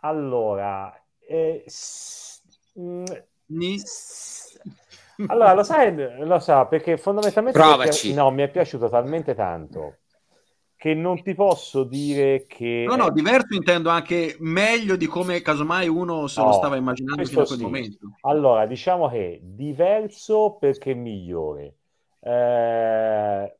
[0.00, 0.92] allora,
[1.26, 2.40] eh, s-
[2.74, 3.12] mh,
[3.76, 4.58] s-
[5.26, 5.94] allora, lo sai,
[6.26, 8.12] lo so, perché fondamentalmente Provaci.
[8.12, 10.00] no, mi è piaciuto talmente tanto
[10.84, 12.84] che non ti posso dire che...
[12.86, 17.24] No, no, diverso intendo anche meglio di come casomai uno se lo No, stava immaginando
[17.24, 17.64] fino a quel sì.
[17.64, 17.98] momento.
[18.20, 21.76] Allora, diciamo che diverso perché migliore.
[22.20, 23.56] Eh,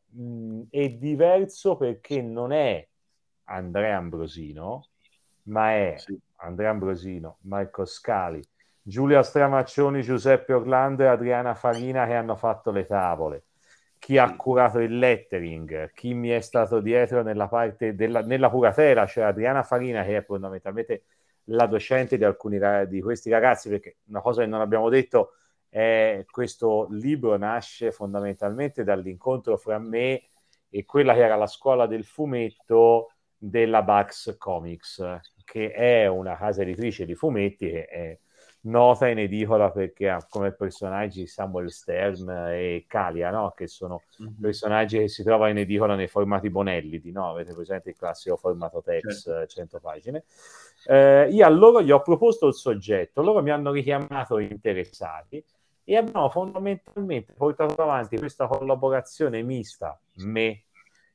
[0.68, 2.87] è diverso perché non è
[3.45, 4.89] Andrea Ambrosino,
[5.45, 6.18] ma è Sì.
[6.37, 8.43] Andrea Ambrosino, Marco Scali,
[8.83, 13.45] Giulia Stramaccioni, Giuseppe Orlando e Adriana Farina che hanno fatto le tavole.
[14.05, 19.07] Chi ha curato il lettering, chi mi è stato dietro nella parte della, nella curatela,
[19.07, 21.05] cioè Adriana Farina, che è fondamentalmente
[21.44, 25.36] la docente di alcuni di questi ragazzi, perché una cosa che non abbiamo detto
[25.70, 30.24] è questo libro nasce fondamentalmente dall'incontro fra me
[30.68, 36.61] e quella che era la scuola del fumetto della Bax Comics, che è una casa
[36.61, 38.18] editrice di fumetti che è
[38.64, 43.52] nota in edicola perché ha come personaggi Samuel Stern e Calia, no?
[43.56, 44.40] che sono Mhm.
[44.40, 47.30] personaggi che si trovano in edicola nei formati Bonelli, no?
[47.30, 49.40] avete presente il classico formato text, Certo.
[49.42, 50.24] eh, 100 pagine.
[50.86, 55.42] Eh, io a loro gli ho proposto il soggetto, loro mi hanno richiamato interessati
[55.84, 60.62] e abbiamo fondamentalmente portato avanti questa collaborazione mista, me,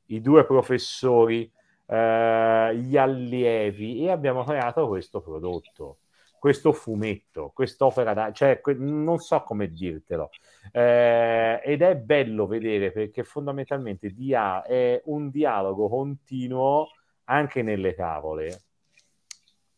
[0.07, 1.51] i due professori,
[1.87, 5.97] eh, gli allievi e abbiamo creato questo prodotto,
[6.39, 10.29] questo fumetto, quest'opera d'arte, cioè que- non so come dirtelo.
[10.71, 16.89] Eh, ed è bello vedere perché fondamentalmente dia- è un dialogo continuo
[17.25, 18.61] anche nelle tavole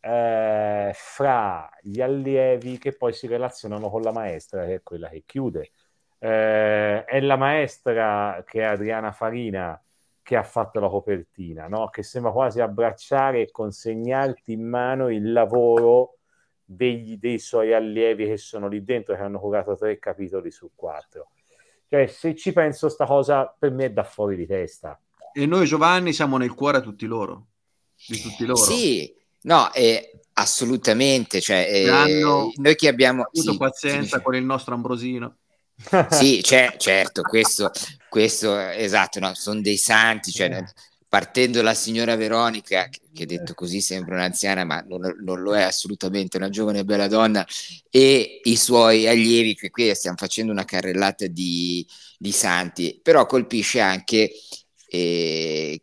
[0.04, 5.22] eh, fra gli allievi che poi si relazionano con la maestra, che è quella che
[5.24, 5.70] chiude.
[6.18, 9.80] Eh, è la maestra che è Adriana Farina
[10.22, 11.88] che ha fatto la copertina, no?
[11.88, 16.18] che sembra quasi abbracciare e consegnarti in mano il lavoro
[16.74, 21.30] degli, dei suoi allievi che sono lì dentro, che hanno curato tre capitoli su quattro.
[21.88, 24.98] Cioè, se ci penso, sta cosa per me è da fuori di testa.
[25.32, 27.46] E noi Giovanni siamo nel cuore a tutti loro,
[28.06, 28.62] di tutti loro.
[28.62, 31.40] Sì, no, eh, assolutamente.
[31.40, 35.36] Cioè, eh, noi che abbiamo avuto sì, pazienza sì, con il nostro Ambrosino.
[36.10, 37.70] Sì, c'è- certo, questo,
[38.08, 40.62] questo esatto, no, sono dei santi, cioè,
[41.12, 45.60] partendo dalla signora Veronica, che, che detto così sembra un'anziana, ma non, non lo è
[45.60, 47.46] assolutamente, una giovane e bella donna,
[47.90, 51.86] e i suoi allievi, che qui stiamo facendo una carrellata di,
[52.16, 54.32] di santi, però colpisce anche
[54.88, 55.82] eh,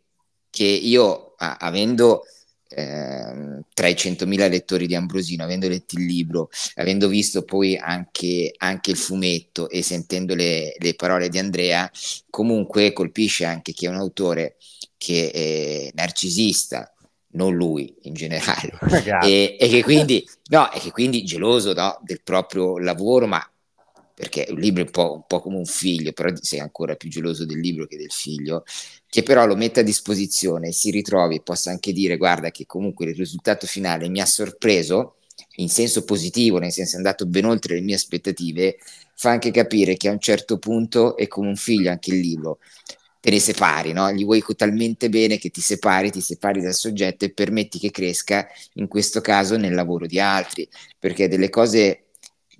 [0.50, 2.24] che io, a- avendo
[2.72, 8.92] tra i 100.000 lettori di Ambrosino, avendo letto il libro, avendo visto poi anche, anche
[8.92, 11.90] il fumetto e sentendo le, le parole di Andrea,
[12.30, 14.56] comunque colpisce anche che è un autore
[14.96, 16.92] che è narcisista,
[17.32, 18.72] non lui in generale,
[19.24, 23.44] e, e che quindi, no, e che quindi geloso no, del proprio lavoro, ma
[24.20, 27.08] perché un libro è un po', un po' come un figlio, però sei ancora più
[27.08, 28.64] geloso del libro che del figlio,
[29.08, 33.06] che però lo mette a disposizione, si ritrovi e possa anche dire guarda che comunque
[33.06, 35.14] il risultato finale mi ha sorpreso
[35.56, 38.76] in senso positivo, nel senso è andato ben oltre le mie aspettative,
[39.14, 42.58] fa anche capire che a un certo punto è come un figlio anche il libro,
[43.20, 44.12] te ne separi, no?
[44.12, 48.46] gli vuoi talmente bene che ti separi, ti separi dal soggetto e permetti che cresca,
[48.74, 50.68] in questo caso nel lavoro di altri,
[50.98, 52.09] perché delle cose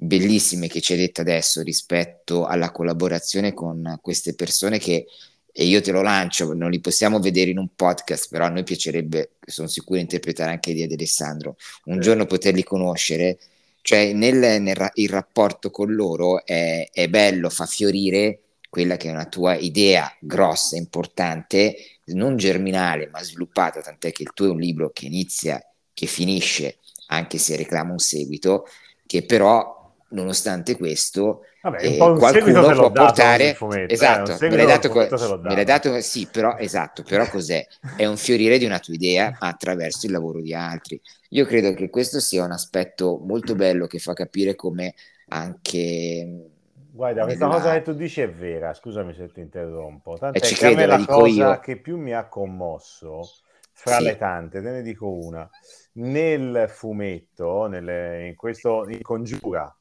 [0.03, 5.07] bellissime che ci hai detto adesso rispetto alla collaborazione con queste persone che
[5.53, 8.63] e io te lo lancio, non li possiamo vedere in un podcast, però a noi
[8.63, 12.01] piacerebbe, sono sicuro, interpretare anche di Alessandro, un Certo.
[12.01, 13.39] giorno poterli conoscere,
[13.83, 19.11] cioè nel, nel il rapporto con loro è, è bello, fa fiorire quella che è
[19.11, 21.75] una tua idea grossa, importante,
[22.07, 25.61] non germinale, ma sviluppata, tant'è che il tuo è un libro che inizia,
[25.93, 26.79] che finisce,
[27.09, 28.67] anche se reclama un seguito,
[29.05, 29.80] che però,
[30.11, 35.09] nonostante questo, Vabbè, eh, qualcuno può portare fumetto, eh, esatto, un me l'hai dato, co-
[35.41, 36.01] me l'hai dato.
[36.01, 37.65] sì, però esatto, però cos'è?
[37.95, 41.01] È un fiorire di una tua idea attraverso il lavoro di altri.
[41.31, 44.95] Io credo che questo sia un aspetto molto bello che fa capire come
[45.29, 46.51] anche
[46.93, 50.19] Guarda, questa nella- cosa che tu dici è vera, scusami se ti interrompo.
[50.19, 51.61] Tant'è Eh, ci che a me credo, la cosa io.
[51.61, 53.35] che più mi ha commosso,
[53.83, 54.05] fra Sì.
[54.05, 55.49] le tante, te ne dico una,
[55.95, 59.75] nel fumetto, nelle- in questo, in Congiura,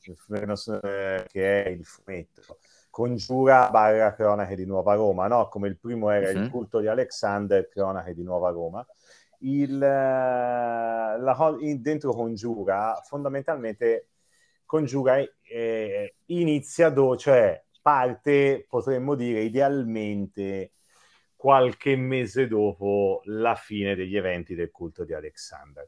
[0.82, 2.42] eh, che è il fumetto,
[2.90, 5.48] Congiura barra Cronache di Nuova Roma, no?
[5.48, 6.50] Come il primo era il Mhm.
[6.50, 8.86] culto di Alexander, Cronache di Nuova Roma.
[9.42, 9.88] Il, eh,
[11.20, 14.10] la dentro Congiura, fondamentalmente,
[14.66, 20.74] Congiura eh, inizia dove, cioè parte, potremmo dire, idealmente
[21.40, 25.88] qualche mese dopo la fine degli eventi del culto di Alexander.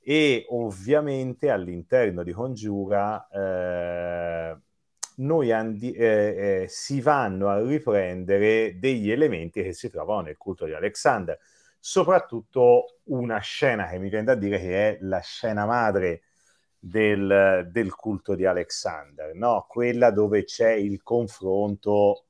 [0.00, 4.56] e ovviamente all'interno di Congiura eh,
[5.16, 10.64] noi andi- eh, eh, si vanno a riprendere degli elementi che si trovano nel culto
[10.64, 11.38] di Alexander,
[11.78, 16.22] soprattutto una scena che mi viene da dire che è la scena madre
[16.78, 19.66] del, del culto di Alexander, no?
[19.68, 22.24] quella dove c'è il confronto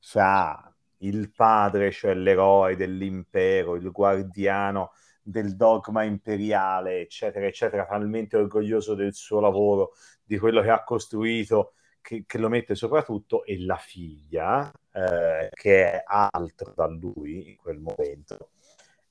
[0.00, 0.67] fra
[0.98, 4.92] il padre, cioè l'eroe dell'impero, il guardiano
[5.22, 9.92] del dogma imperiale, eccetera, eccetera, talmente orgoglioso del suo lavoro,
[10.24, 15.92] di quello che ha costruito, che, che lo mette soprattutto, e la figlia, eh, che
[15.92, 18.50] è altro da lui in quel momento.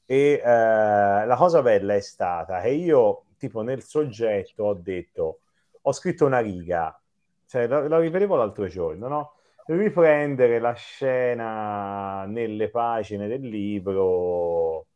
[0.06, 5.42] E eh, la cosa bella è stata che io, tipo nel soggetto, ho detto,
[5.82, 7.00] ho scritto una riga,
[7.46, 9.37] cioè la, la rivedevo l'altro giorno, no?
[9.68, 14.88] Riprendere la scena nelle pagine del libro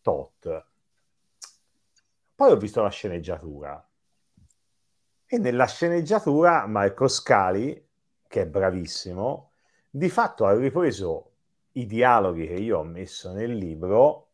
[0.00, 0.66] tot.
[2.34, 3.86] Poi ho visto la sceneggiatura
[5.28, 7.84] e nella sceneggiatura Marco Scali,
[8.28, 9.50] che è bravissimo,
[9.90, 11.32] di fatto ha ripreso
[11.72, 14.28] i dialoghi che io ho messo nel libro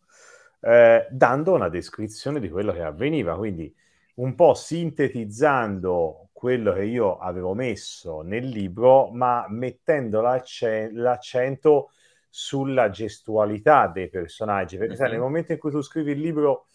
[0.60, 3.74] eh, dando una descrizione di quello che avveniva, quindi
[4.16, 11.90] un po' sintetizzando quello che io avevo messo nel libro, ma mettendo l'accento, l'accento
[12.28, 15.22] sulla gestualità dei personaggi, perché sai, nel mhm.
[15.22, 16.66] momento in cui tu scrivi il libro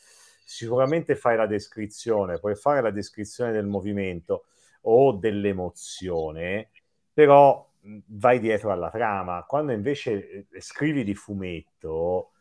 [0.45, 4.45] sicuramente fai la descrizione, puoi fare la descrizione del movimento
[4.83, 6.69] o dell'emozione,
[7.11, 7.69] però
[8.05, 9.43] vai dietro alla trama.
[9.45, 12.31] Quando invece eh, scrivi di fumetto,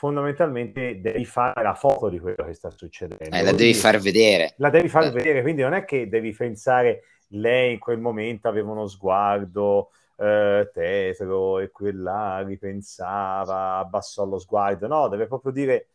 [0.00, 3.22] fondamentalmente devi fare la foto di quello che sta succedendo.
[3.22, 4.54] Eh, la devi far vedere.
[4.56, 5.10] La devi far eh.
[5.10, 10.70] vedere, quindi non è che devi pensare lei in quel momento aveva uno sguardo eh,
[10.72, 15.88] tetro e quella ripensava, abbassò lo sguardo, no, deve proprio dire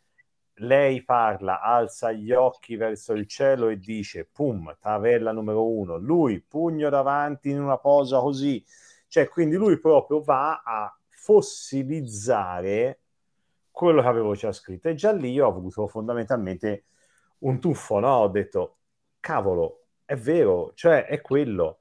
[0.59, 6.39] lei parla, alza gli occhi verso il cielo e dice pum, tavella numero uno, lui
[6.47, 8.63] pugno davanti in una posa così,
[9.07, 12.99] cioè quindi lui proprio va a fossilizzare
[13.75, 14.87] quello che avevo già scritto.
[14.87, 16.85] E già lì ho avuto fondamentalmente
[17.39, 18.07] un tuffo, no?
[18.07, 18.77] Ho detto,
[19.19, 21.79] cavolo, è vero, cioè è quello.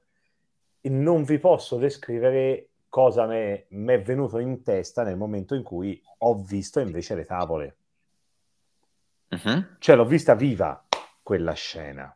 [0.81, 6.01] E non vi posso descrivere cosa mi è venuto in testa nel momento in cui
[6.19, 7.77] ho visto invece le tavole.
[9.29, 9.65] Uh-huh.
[9.79, 10.85] Cioè l'ho vista viva
[11.23, 12.13] quella scena,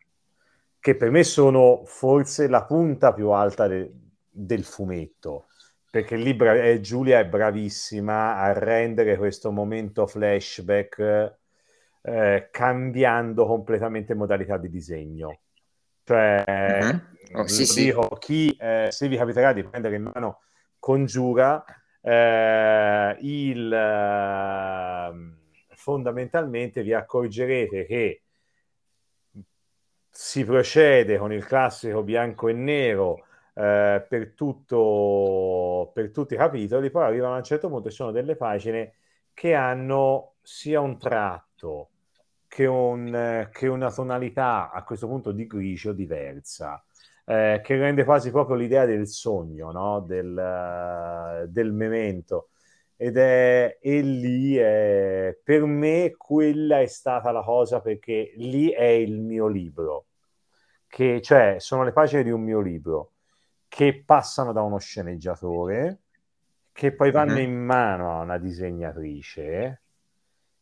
[0.78, 3.92] che per me sono forse la punta più alta de-
[4.30, 5.48] del fumetto
[5.90, 11.38] perché lì bra- eh, Giulia è bravissima a rendere questo momento flashback
[12.02, 15.40] eh, cambiando completamente modalità di disegno.
[16.04, 16.44] Cioè,
[17.32, 17.40] uh-huh.
[17.40, 18.18] oh, sì, dico, sì.
[18.20, 20.42] chi eh, se vi capiterà di prendere in mano
[20.80, 21.64] Congiura,
[22.02, 25.38] eh, il, ehm,
[25.70, 28.22] fondamentalmente vi accorgerete che
[30.10, 33.26] si procede con il classico bianco e nero
[33.60, 38.12] eh, per, tutto, per tutti i capitoli, poi arrivano a un certo punto e sono
[38.12, 38.94] delle pagine
[39.34, 41.90] che hanno sia un tratto
[42.48, 46.84] che, un, che una tonalità a questo punto di grigio diversa.
[47.26, 50.00] Eh, che rende quasi proprio l'idea del sogno, no?
[50.02, 52.50] del, uh, del memento.
[52.96, 58.84] Ed è, e lì è, per me quella è stata la cosa perché lì è
[58.86, 60.08] il mio libro,
[60.88, 63.12] che cioè sono le pagine di un mio libro
[63.70, 66.00] che passano da uno sceneggiatore,
[66.74, 67.40] che poi vanno uh-huh.
[67.40, 69.82] in mano a una disegnatrice,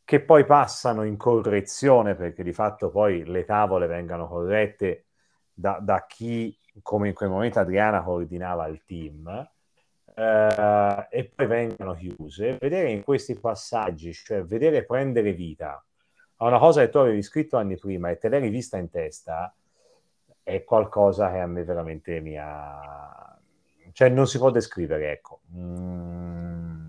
[0.04, 5.06] che poi passano in correzione, perché di fatto poi le tavole vengano corrette
[5.54, 9.28] da, da chi, come in quel momento Adriana coordinava il team,
[10.16, 12.58] eh, e poi vengono chiuse.
[12.60, 15.84] Vedere in questi passaggi, cioè vedere prendere vita
[16.38, 19.54] a una cosa che tu avevi scritto anni prima e te l'hai rivista in testa,
[20.48, 23.38] è qualcosa che a me veramente mi ha...
[23.92, 25.42] cioè non si può descrivere, ecco.
[25.54, 26.86] Mm.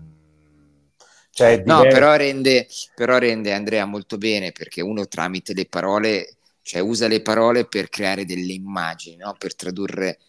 [1.29, 6.79] Cioè, no, però rende, però rende Andrea molto bene perché uno tramite le parole, cioè
[6.79, 9.35] usa le parole per creare delle immagini, no?
[9.37, 10.19] per tradurre,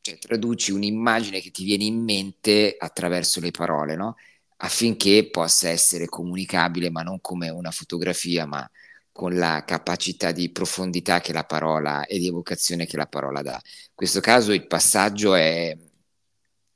[0.00, 4.16] cioè traduci un'immagine che ti viene in mente attraverso le parole, no?
[4.58, 8.68] affinché possa essere comunicabile, ma non come una fotografia, ma
[9.12, 13.60] con la capacità di profondità che la parola e di evocazione che la parola dà.
[13.62, 15.76] In questo caso il passaggio è,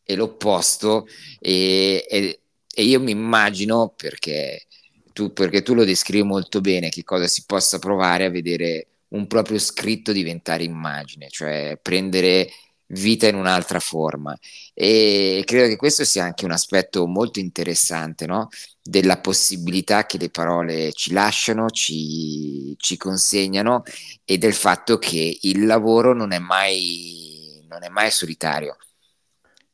[0.02, 1.06] è l'opposto
[1.40, 2.40] e, e,
[2.72, 4.66] e, io mi immagino, perché
[5.12, 9.26] tu, perché tu lo descrivi molto bene, che cosa si possa provare a vedere un
[9.26, 12.50] proprio scritto diventare immagine, cioè prendere
[12.88, 14.36] vita in un'altra forma.
[14.74, 18.48] E credo che questo sia anche un aspetto molto interessante, no?
[18.82, 23.82] della possibilità che le parole ci lasciano, ci, ci consegnano
[24.24, 28.76] e del fatto che il lavoro non è mai, non è mai solitario.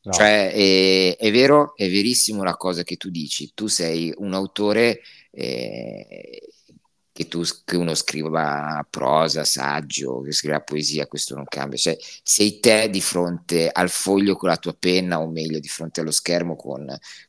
[0.05, 0.11] No.
[0.11, 3.51] Cioè, è, è, vero, è verissimo la cosa che tu dici.
[3.53, 4.99] Tu sei un autore
[5.31, 6.41] eh,
[7.13, 11.77] che, tu, che uno scriva prosa, saggio, che scriva poesia, questo non cambia.
[11.77, 16.01] Cioè, sei te di fronte al foglio con la tua penna, o meglio, di fronte
[16.01, 16.85] allo schermo con,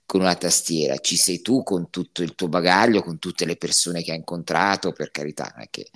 [0.07, 0.97] con una tastiera.
[0.97, 4.93] Ci sei tu con tutto il tuo bagaglio, con tutte le persone che hai incontrato,
[4.93, 5.91] per carità, non è che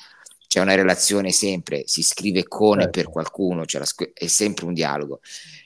[0.47, 3.11] c'è una relazione sempre, si scrive con e per certo.
[3.11, 5.20] qualcuno, cioè la, è sempre un dialogo.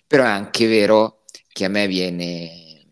[0.07, 2.87] Però è anche vero che a me viene,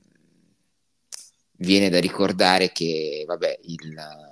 [1.58, 4.28] viene da ricordare che, vabbè, il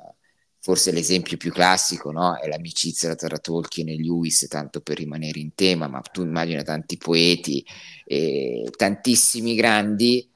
[0.68, 2.36] forse l'esempio più classico no?
[2.36, 6.98] è l'amicizia tra Tolkien e Lewis, tanto per rimanere in tema, ma tu immagina tanti
[6.98, 7.64] poeti,
[8.04, 10.30] eh, tantissimi grandi,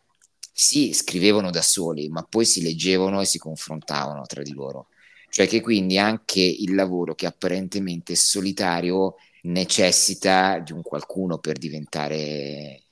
[0.51, 4.89] sì, scrivevano da soli, ma poi si leggevano e si confrontavano tra di loro.
[5.29, 11.59] Cioè che quindi anche il lavoro che apparentemente è solitario necessita di un qualcuno per
[11.59, 12.85] diventare,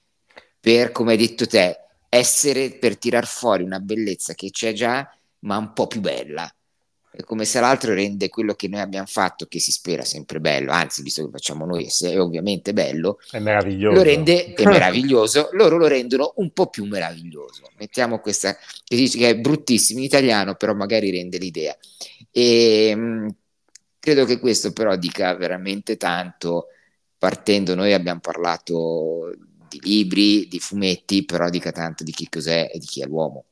[0.60, 5.10] per, come hai detto te, essere per tirar fuori una bellezza che c'è già,
[5.40, 6.46] ma un po' più bella
[7.12, 10.70] è come se l'altro rende quello che noi abbiamo fatto, che si spera sempre bello,
[10.70, 13.96] anzi, visto che facciamo noi, se è ovviamente bello, è meraviglioso.
[13.96, 17.64] Lo rende è meraviglioso, loro lo rendono un po' più meraviglioso.
[17.78, 21.76] Mettiamo questa che dice che è bruttissimo in italiano, però magari rende l'idea.
[22.30, 23.28] E mh, mm,
[23.98, 26.66] credo che questo però dica veramente tanto.
[27.18, 29.34] Partendo, noi abbiamo parlato
[29.68, 33.44] di libri, di fumetti, però dica tanto di chi cos'è e di chi è l'uomo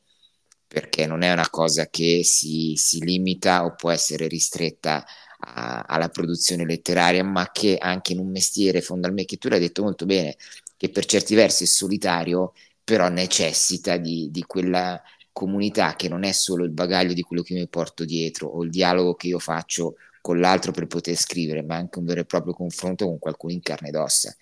[0.68, 5.04] perché non è una cosa che si, si limita o può essere ristretta
[5.40, 9.82] a, alla produzione letteraria, ma che anche in un mestiere fondamentalmente, che tu l'hai detto
[9.82, 10.36] molto bene,
[10.76, 12.52] che per certi versi è solitario,
[12.84, 15.02] però necessita di, di quella
[15.32, 18.70] comunità che non è solo il bagaglio di quello che mi porto dietro o il
[18.70, 22.52] dialogo che io faccio con l'altro per poter scrivere, ma anche un vero e proprio
[22.52, 24.36] confronto con qualcuno in carne ed ossa.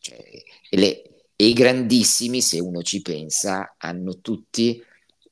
[0.00, 0.16] Cioè,
[0.70, 1.02] e, le,
[1.36, 4.82] e i grandissimi, se uno ci pensa, hanno tutti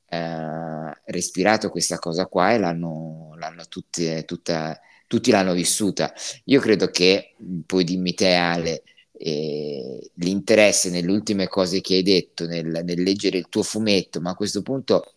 [0.09, 6.13] eh, respirato questa cosa qua e l'hanno, l'hanno tutti, tutta, tutti l'hanno vissuta.
[6.45, 7.35] Io credo che,
[7.67, 8.83] poi dimmi te Ale,
[9.13, 14.31] eh, l'interesse nelle ultime cose che hai detto, nel, nel, leggere il tuo fumetto, ma
[14.31, 15.15] a questo punto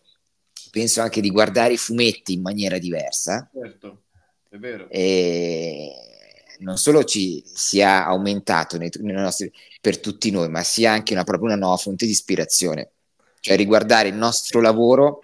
[0.70, 3.48] penso anche di guardare i fumetti in maniera diversa.
[3.52, 4.04] Certo,
[4.48, 4.88] è vero.
[4.88, 5.92] E
[6.58, 11.24] non solo ci sia aumentato nei, nei nostri, per tutti noi, ma sia anche una,
[11.24, 12.92] proprio una nuova fonte di ispirazione
[13.40, 15.20] cioè riguardare il nostro lavoro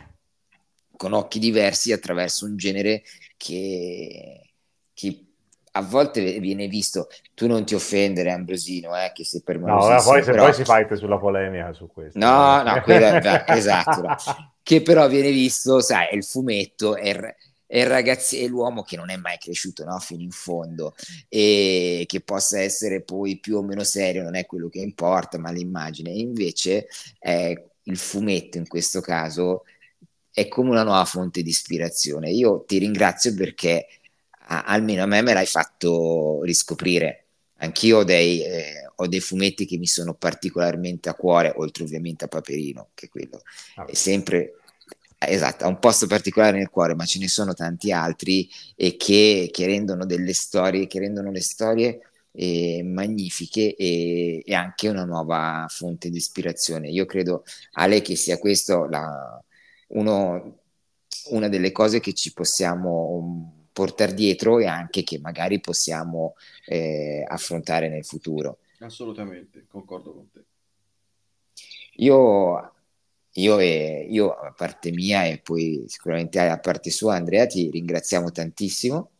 [0.97, 3.03] con occhi diversi attraverso un genere
[3.37, 4.51] che,
[4.95, 5.27] che
[5.73, 9.71] a volte viene visto, tu non ti offendere Ambrosino, eh, che sei per me...
[9.71, 10.45] No, poi, se però...
[10.45, 12.19] poi si fight sulla polemica su questo.
[12.19, 14.17] No, no, quella, esatto, no.
[14.63, 17.15] che però viene visto, sai, è il fumetto, è,
[17.67, 19.99] è il ragazzo, è l'uomo che non è mai cresciuto no?
[19.99, 20.95] fino in fondo
[21.29, 25.51] e che possa essere poi più o meno serio, non è quello che importa, ma
[25.51, 26.11] l'immagine.
[26.11, 26.87] Invece
[27.19, 27.53] è
[27.87, 29.65] il fumetto in questo caso
[30.31, 32.31] è come una nuova fonte di ispirazione.
[32.31, 33.87] Io ti ringrazio perché
[34.49, 37.25] a, almeno a me me l'hai fatto riscoprire.
[37.59, 42.27] Anch'io ho dei, eh, ho dei, fumetti che mi sono particolarmente a cuore, oltre ovviamente
[42.27, 43.41] a Paperino, che quello
[43.77, 43.87] ah.
[43.87, 44.57] è sempre
[45.19, 49.49] esatto, ha un posto particolare nel cuore, ma ce ne sono tanti altri e che,
[49.51, 52.01] che rendono delle storie, che rendono le storie
[52.37, 56.91] eh, magnifiche e, e, anche una nuova fonte di ispirazione.
[56.91, 59.43] Io credo, Ale, che sia questo la,
[59.89, 60.59] uno,
[61.31, 66.35] una delle cose che ci possiamo mm, portare dietro e anche che magari possiamo
[66.67, 68.59] eh, affrontare nel futuro.
[68.81, 70.45] Assolutamente, concordo con te.
[71.99, 72.73] Io,
[73.33, 78.31] io, e, io a parte mia e poi sicuramente a parte sua, Andrea, ti ringraziamo
[78.31, 79.11] tantissimo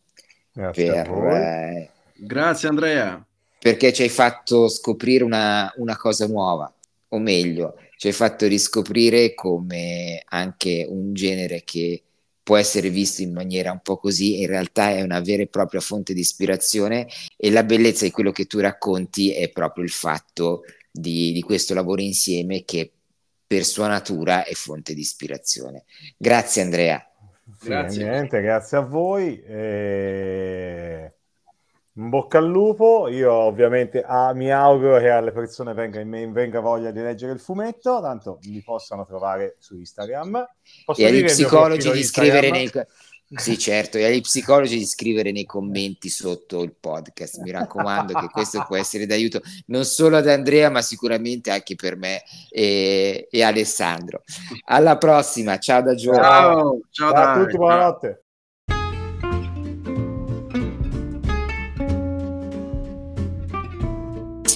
[0.51, 3.25] Grazie per, eh, Grazie Andrea.
[3.59, 6.71] Perché ci hai fatto scoprire una, una cosa nuova,
[7.09, 12.03] o meglio, ci hai fatto riscoprire come anche un genere che
[12.43, 15.81] può essere visto in maniera un po' così, in realtà è una vera e propria
[15.81, 20.63] fonte di ispirazione e la bellezza di quello che tu racconti è proprio il fatto
[20.89, 22.89] di, di questo lavoro insieme che
[23.45, 25.83] per sua natura è fonte di ispirazione.
[26.15, 27.05] Grazie Andrea.
[27.59, 28.03] Sì, grazie.
[28.03, 29.41] Niente, grazie a voi.
[29.41, 31.16] E...
[31.97, 36.27] In bocca al lupo, io ovviamente ah, mi auguro che alle persone venga, in me,
[36.27, 40.47] venga voglia di leggere il fumetto, tanto mi possano trovare su Instagram.
[40.85, 42.69] Posso e agli psicologi di scrivere nei,
[43.33, 47.39] Sì, certo, e agli psicologi di scrivere nei commenti sotto il podcast.
[47.39, 51.97] Mi raccomando che questo può essere d'aiuto non solo ad Andrea, ma sicuramente anche per
[51.97, 52.21] me
[52.51, 54.21] e, e Alessandro.
[54.65, 56.13] Alla prossima, ciao da Gio.
[56.13, 58.21] Ciao, ciao, ciao a tutti, buonanotte.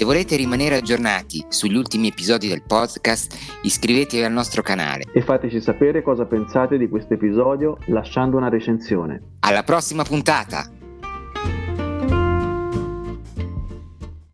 [0.02, 5.62] Se volete rimanere aggiornati sugli ultimi episodi del podcast, iscrivetevi al nostro canale e fateci
[5.62, 9.22] sapere cosa pensate di questo episodio lasciando una recensione.
[9.42, 10.81] Alla prossima puntata!